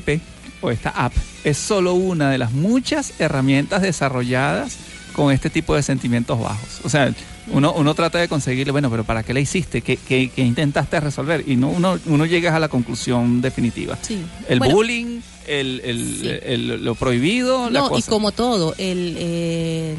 [0.61, 1.13] o esta app
[1.43, 4.77] es solo una de las muchas herramientas desarrolladas
[5.13, 6.81] con este tipo de sentimientos bajos.
[6.83, 7.13] O sea,
[7.51, 9.81] uno, uno trata de conseguirle, bueno, pero ¿para qué la hiciste?
[9.81, 11.43] ¿Qué, qué- qué intentaste resolver?
[11.47, 13.97] Y no, uno, uno llega a la conclusión definitiva.
[14.01, 14.21] Sí.
[14.47, 18.11] El Bueno, bullying, el, el- el- lo prohibido, la No, y cosa.
[18.11, 19.95] como todo, el, eh,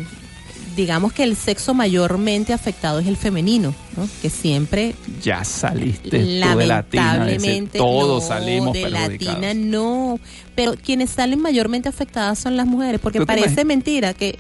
[0.80, 4.08] digamos que el sexo mayormente afectado es el femenino, ¿no?
[4.22, 7.14] que siempre Ya saliste tú de latina.
[7.16, 9.40] lamentablemente Todos no, salimos de perjudicados.
[9.42, 10.18] latina no,
[10.54, 14.38] pero quienes salen mayormente afectadas son las mujeres, porque ¿Tú te parece mentira que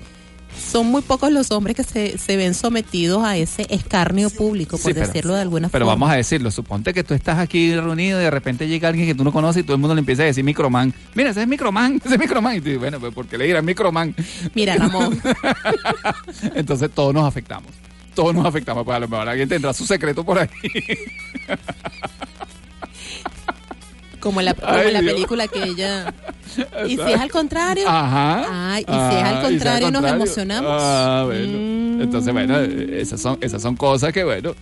[0.58, 4.80] son muy pocos los hombres que se, se ven sometidos a ese escarnio público, por
[4.90, 5.94] Sí, pero- decirlo de alguna Pero forma.
[5.94, 9.14] vamos a decirlo, suponte que tú estás aquí reunido y de repente llega alguien que
[9.14, 10.92] tú no conoces y todo el mundo le empieza a decir microman.
[11.14, 12.56] Mira, ese es microman, ese es microman.
[12.56, 14.14] Y tú dices, bueno, pues ¿por qué le dirán microman?
[14.54, 15.20] Mira, Ramón.
[16.54, 17.70] Entonces todos nos afectamos.
[18.14, 18.84] Todos nos afectamos.
[18.84, 20.48] Pues a lo mejor alguien tendrá su secreto por ahí.
[24.20, 25.14] Como la, como Ay, la Dios.
[25.14, 26.12] película que ella...
[26.86, 27.84] ¿Y si es al contrario?
[27.88, 28.72] Ajá.
[28.74, 30.70] Ay, y si es al Ah, contrario nos emocionamos.
[30.72, 32.02] Ah, bueno.
[32.02, 34.54] Entonces, bueno, esas son, esas son cosas que, bueno.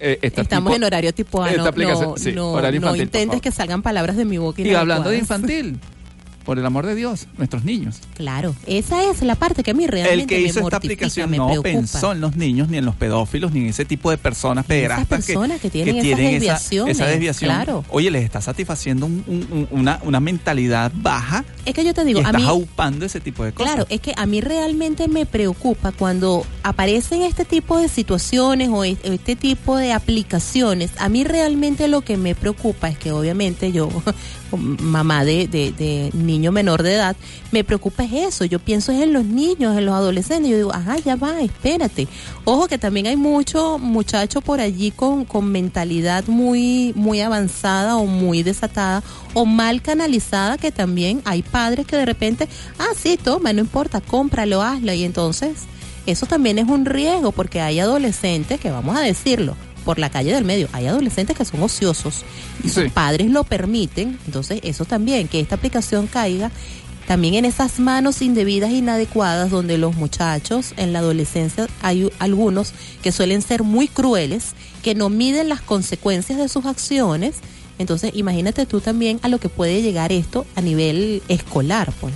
[0.00, 3.40] eh, esta Estamos tipo- en horario tipo A, esta no, aplicación- no, sí, no, intentes
[3.40, 4.62] que salgan palabras de mi boca.
[4.62, 5.78] Y hablando de infantil,
[6.44, 7.96] por el amor de Dios, nuestros niños.
[8.14, 11.30] Claro, esa es la parte que a mí realmente El que me hizo esta aplicación
[11.30, 11.68] me no preocupa.
[11.70, 15.24] pensó en los niños, ni en los pedófilos, ni en ese tipo de personas pederastas
[15.24, 17.48] personas que tienen esas esa- desviaciones, esa desviación.
[17.50, 17.84] claro.
[17.88, 22.04] Oye, les está satisfaciendo un- un- un- una, una mentalidad baja Es que yo te
[22.04, 22.46] digo, a estás mí...
[22.46, 23.72] aupando ese tipo de cosas.
[23.74, 28.84] Claro, es que a mí realmente me preocupa cuando aparecen este tipo de situaciones o
[28.84, 30.90] es- este tipo de aplicaciones.
[30.98, 33.88] A mí realmente lo que me preocupa es que obviamente yo,
[34.50, 37.16] como mamá de, de- de niño menor de edad,
[37.52, 38.44] me preocupa es eso.
[38.44, 40.50] Yo pienso es en los niños, en los adolescentes.
[40.50, 42.08] Yo digo, ajá, ya va, espérate.
[42.44, 48.06] Ojo que también hay mucho muchacho por allí con, con mentalidad muy, muy avanzada o
[48.06, 49.02] muy desatada
[49.32, 52.48] o mal canalizada que también hay padres que de repente,
[52.78, 54.92] ah, sí, toma, no importa, cómpralo, hazlo.
[54.92, 55.62] Y entonces,
[56.06, 60.32] eso también es un riesgo porque hay adolescentes que, vamos a decirlo, por la calle
[60.32, 62.24] del medio, hay adolescentes que son ociosos
[62.62, 64.18] y sus padres lo permiten.
[64.26, 66.50] Entonces, eso también, que esta aplicación caiga
[67.06, 72.72] también en esas manos indebidas e inadecuadas donde los muchachos en la adolescencia hay algunos
[73.02, 77.36] que suelen ser muy crueles, que no miden las consecuencias de sus acciones.
[77.78, 82.14] Entonces, imagínate tú también a lo que puede llegar esto a nivel escolar, pues.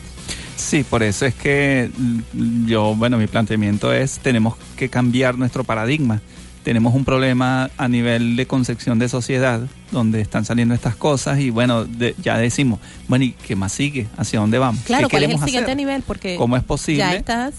[0.57, 5.65] Sí, por eso es que mm, yo, bueno, mi planteamiento es, tenemos que cambiar nuestro
[5.65, 6.21] paradigma.
[6.69, 11.49] Tenemos un problema a nivel de concepción de sociedad, donde están saliendo estas cosas y
[11.49, 12.79] bueno, de- ya decimos,
[13.09, 14.07] bueno, ¿y qué más sigue?
[14.19, 14.83] ¿Hacia dónde vamos?
[14.85, 15.77] Claro, ¿Qué ¿cuál es el queremos siguiente hacer?
[15.79, 16.03] nivel?
[16.07, 16.99] Porque ¿Cómo es posible?
[16.99, 17.55] ya estás,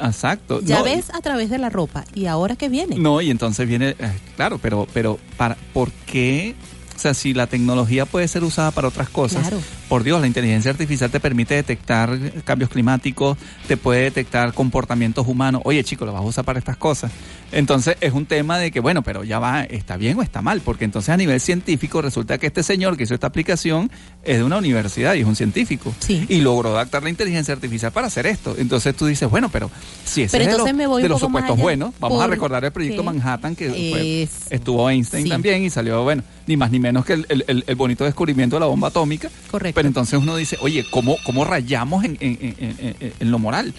[0.00, 0.60] Exacto.
[0.64, 2.04] ya No, ves a través de la ropa.
[2.12, 2.96] ¿Y ahora qué viene?
[2.96, 6.56] No, y entonces viene, eh, claro, pero, pero para, ¿por qué?
[7.00, 9.62] O sea, si la tecnología puede ser usada para otras cosas, Claro.
[9.88, 12.10] por Dios, la inteligencia artificial te permite detectar
[12.44, 15.62] cambios climáticos, te puede detectar comportamientos humanos.
[15.64, 17.10] Oye, chico, lo vas a usar para estas cosas.
[17.52, 20.60] Entonces es un tema de que, bueno, pero ya va, ¿está bien o está mal?
[20.60, 23.90] Porque entonces a nivel científico resulta que este señor que hizo esta aplicación
[24.22, 25.94] es de una universidad y es un científico.
[26.06, 28.54] Y logró adaptar la inteligencia artificial para hacer esto.
[28.58, 29.70] Entonces tú dices, bueno, pero
[30.04, 32.62] si ese Pero es de los, me voy de los supuestos buenos, vamos a recordar
[32.62, 35.30] el proyecto Manhattan que fue- estuvo Einstein Sí.
[35.30, 38.66] también y salió, bueno, ni más ni menos que el, el- bonito descubrimiento de la
[38.66, 39.30] bomba atómica.
[39.52, 39.76] Correcto.
[39.76, 43.72] Pero entonces uno dice, oye, ¿cómo, cómo rayamos en, en- en- en- en lo moral?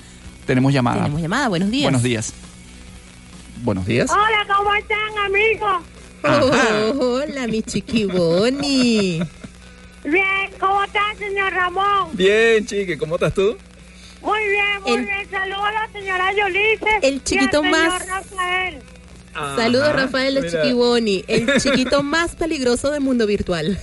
[0.45, 0.99] Tenemos llamada.
[1.03, 1.83] Tenemos llamada, buenos días.
[1.83, 2.33] Buenos días.
[3.63, 4.09] Buenos días.
[4.09, 5.83] Hola, ¿cómo están, amigos?
[6.23, 9.19] Oh, hola, mi chiquiboni.
[10.03, 12.09] Bien, ¿cómo está, señor Ramón?
[12.13, 13.57] Bien, chique, ¿cómo estás tú?
[14.21, 15.29] Muy bien, muy El- bien.
[15.29, 16.99] Saludos a la señora Yolice.
[17.01, 18.79] El chiquito y al señor más- Rafael.
[19.33, 20.49] Saludos, Rafael de.
[20.49, 23.79] Chiquiboni, el chiquito más peligroso del mundo virtual.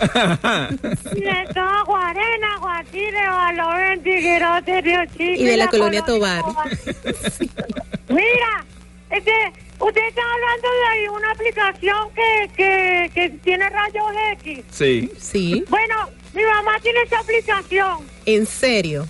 [5.18, 6.44] Y de la colonia Tobar.
[8.08, 8.64] Mira,
[9.10, 9.32] este,
[9.78, 14.04] usted está hablando de ahí una aplicación que, que, que tiene rayos
[14.40, 14.64] X.
[14.70, 15.10] Sí.
[15.18, 15.64] Sí.
[15.68, 17.98] Bueno, mi mamá tiene esa aplicación.
[18.26, 19.06] En serio.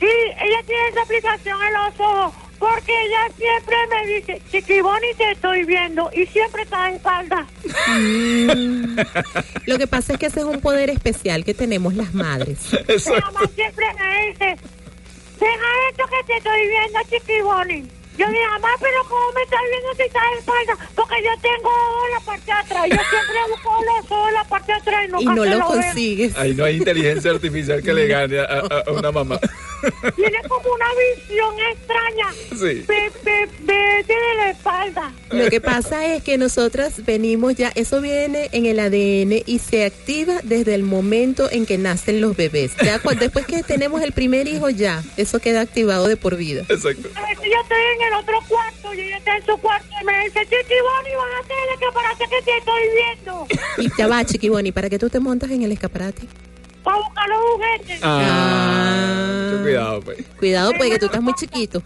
[0.00, 2.41] Sí, ella tiene esa aplicación en los ojos.
[2.62, 6.08] Porque ella siempre me dice, Chiquiboni, te estoy viendo.
[6.14, 7.44] Y siempre está en falda.
[7.88, 8.96] Mm.
[9.66, 12.58] Lo que pasa es que ese es un poder especial que tenemos las madres.
[12.88, 14.56] Mi mamá siempre me dice,
[15.40, 18.01] deja esto que te estoy viendo, Chiquiboni.
[18.18, 20.88] Yo dije, mamá, pero ¿cómo me estás viendo si estás en falda?
[20.94, 21.70] Porque yo tengo
[22.12, 22.82] la parte de atrás.
[22.90, 26.36] Yo siempre busco los ojos la parte de atrás y Y no lo consigues.
[26.36, 29.38] Ahí no hay inteligencia artificial que le gane a, a- a una mamá.
[30.14, 32.32] Tiene como una visión extraña.
[32.50, 32.84] Sí.
[32.86, 35.12] Ve, ve, ve de la espalda.
[35.30, 39.84] Lo que pasa es que nosotras venimos ya, eso viene en el ADN y se
[39.84, 42.72] activa desde el momento en que nacen los bebés.
[42.84, 46.60] Ya después que tenemos el primer hijo, ya, eso queda activado de por vida.
[46.68, 47.08] Exacto.
[47.08, 50.40] Yo estoy en el otro cuarto y ella está en su cuarto y me dice,
[50.40, 53.46] Chiquiboni, bájate que parece que te estoy viendo.
[53.78, 56.22] Y ya va, Chiquiboni, ¿para qué tú te montas en el escaparate?
[56.82, 58.00] Para buscar los juguetes.
[58.02, 59.50] Ah.
[59.50, 60.18] Mucho cuidado, pues.
[60.38, 61.82] Cuidado, pues que tú estás muy chiquito.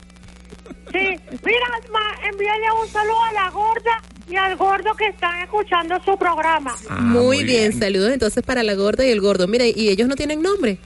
[0.92, 6.00] Sí, mira, ma, envíale un saludo a la gorda y al gordo que están escuchando
[6.04, 6.74] su programa.
[7.00, 7.72] muy, bien.
[7.78, 9.46] saludos entonces para la gorda y el gordo.
[9.46, 10.78] Mira, ¿y ellos no tienen nombre?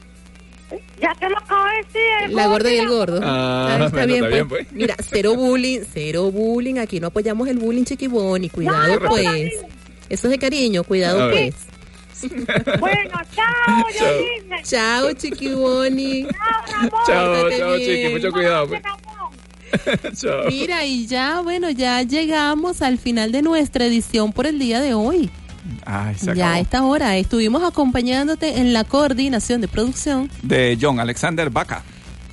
[1.01, 2.35] Ya te lo acabo de decir.
[2.37, 3.21] La gorda y el gordo.
[3.23, 4.67] Ah, Ahí está, bueno, bien, está bien, pues.
[4.67, 4.73] pues.
[4.73, 6.77] Mira, cero bullying, cero bullying.
[6.79, 8.49] Aquí no apoyamos el bullying, chiquiboni.
[8.51, 9.53] Cuidado, No, no, pues.
[10.09, 11.55] Eso es de cariño, cuidado, pues.
[12.81, 13.85] Bueno, chao.
[14.63, 16.27] Chao, chiquiboni.
[17.07, 17.81] Chao, chao, bien.
[17.81, 18.69] chiqui, mucho cuidado.
[18.69, 18.83] pues.
[20.21, 20.45] Chao.
[20.51, 24.93] Mira, y ya, bueno, ya llegamos al final de nuestra edición por el día de
[24.95, 25.31] hoy.
[25.85, 30.31] Ay, se Ya a esta hora estuvimos acompañándote en la coordinación de producción.
[30.43, 31.83] De John Alexander Vaca.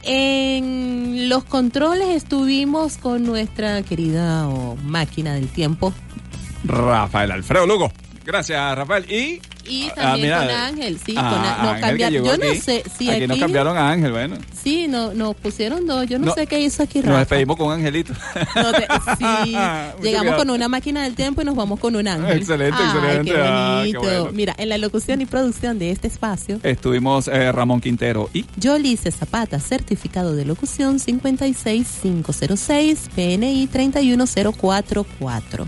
[0.03, 5.93] En los controles estuvimos con nuestra querida oh, máquina del tiempo.
[6.63, 7.91] Rafael Alfredo Lugo.
[8.27, 9.09] Gracias, Rafael.
[9.09, 9.39] Y.
[9.69, 10.37] Y Ah, también mira.
[10.39, 11.47] con Ángel, sí, Ah, con no,
[11.87, 12.57] Ángel Yo no aquí.
[12.59, 14.37] sé si aquí, aquí, nos cambiaron a Ángel, bueno.
[14.63, 16.07] Sí, no, nos pusieron dos.
[16.07, 17.19] Yo no, No, sé qué hizo aquí Nos Rafa.
[17.19, 18.13] despedimos con Angelito.
[18.55, 18.87] No te-
[19.17, 20.37] sí, llegamos cuidado.
[20.37, 22.37] con una máquina del tiempo y nos vamos con un ángel.
[22.37, 23.31] Excelente, Ay, excelente.
[23.31, 24.21] Qué Ah, qué bonito.
[24.21, 24.31] bueno.
[24.33, 28.45] Mira, en la locución y producción de este espacio, Estuvimos eh, Ramón Quintero y.
[28.55, 35.67] Yolice Zapata, certificado de locución 56506, PNI 31044.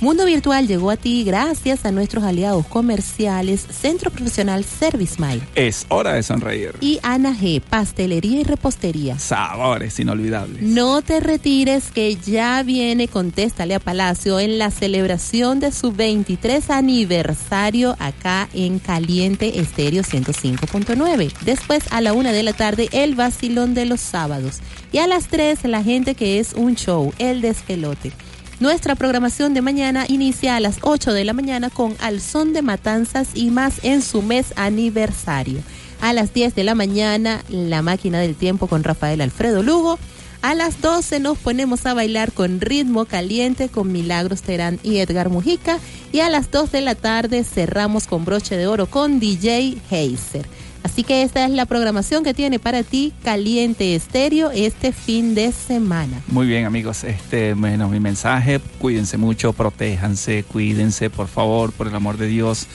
[0.00, 5.84] Mundo Virtual llegó a ti gracias a nuestros aliados comerciales Centro Profesional Service Mile Es
[5.90, 6.72] hora de sonreír.
[6.80, 9.18] y Ana G, Pastelería y Repostería.
[9.18, 10.62] Sabores inolvidables.
[10.62, 16.70] No te retires que ya viene Contéstale a Palacio en la celebración de su 23
[16.70, 21.30] aniversario acá en Caliente Estéreo 105.9.
[21.42, 24.60] Después a la una de la tarde el vacilón de los sábados.
[24.92, 28.12] Y a las 3 la gente que es un show, el despelote.
[28.60, 32.60] Nuestra programación de mañana inicia a las 8 de la mañana con Al Son de
[32.60, 35.60] Matanzas y más en su mes aniversario.
[36.02, 39.98] A las 10 de la mañana, La Máquina del Tiempo con Rafael Alfredo Lugo.
[40.42, 45.30] A las 12 nos ponemos a bailar con ritmo caliente con Milagros Terán y Edgar
[45.30, 45.78] Mujica.
[46.12, 50.46] Y a las 2 de la tarde cerramos con broche de oro con DJ Heiser.
[50.82, 55.52] Así que esta es la programación que tiene para ti Caliente Estéreo este fin de
[55.52, 56.20] semana.
[56.28, 57.04] Muy bien, amigos.
[57.04, 62.66] Este, bueno, mi mensaje, cuídense mucho, protéjanse, cuídense, por favor, por el amor de Dios.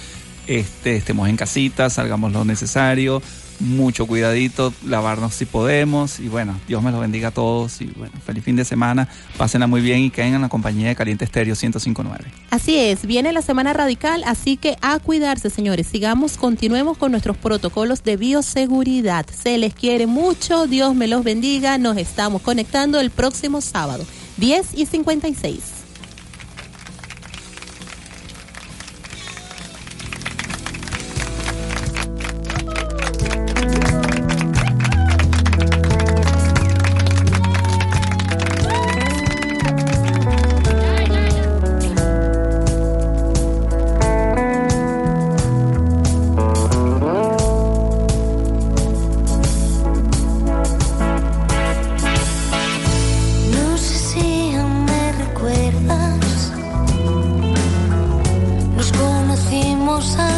[0.48, 3.22] Este, estemos en casita, salgamos lo necesario,
[3.60, 8.14] mucho cuidadito, lavarnos si podemos y bueno, Dios me los bendiga a todos y bueno,
[8.26, 9.08] feliz fin de semana,
[9.38, 12.26] pásenla muy bien y queden en la compañía de Caliente Estéreo 1059.
[12.50, 15.88] Así es, viene la semana radical, así que a cuidarse, señores.
[15.88, 19.26] Sigamos, continuemos con nuestros protocolos de bioseguridad.
[19.28, 21.78] Se les quiere mucho, Dios me los bendiga.
[21.78, 24.06] Nos estamos conectando el próximo sábado,
[24.38, 25.75] 10 y 56.
[59.96, 60.35] 高山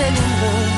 [0.00, 0.69] tan solo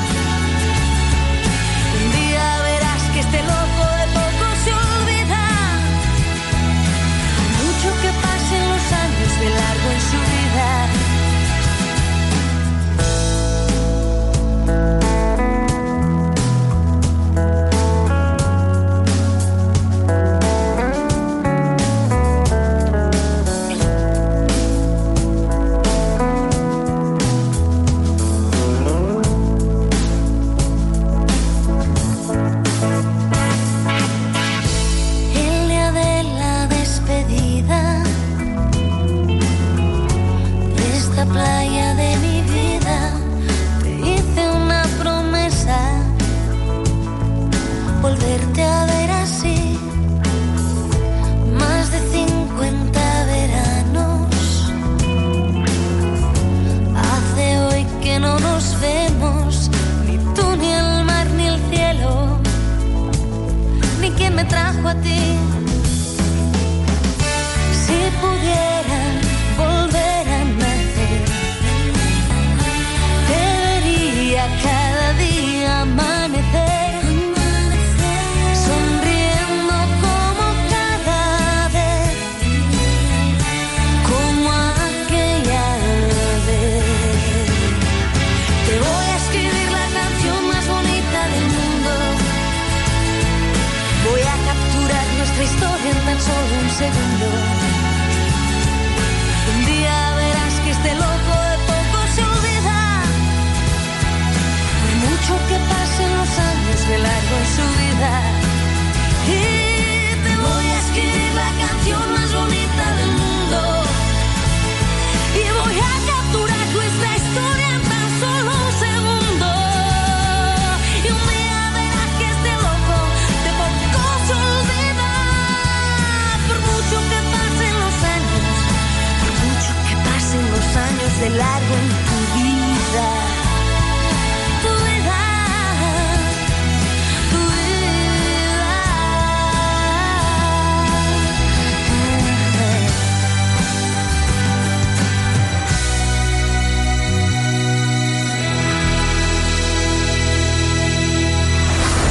[131.37, 131.92] light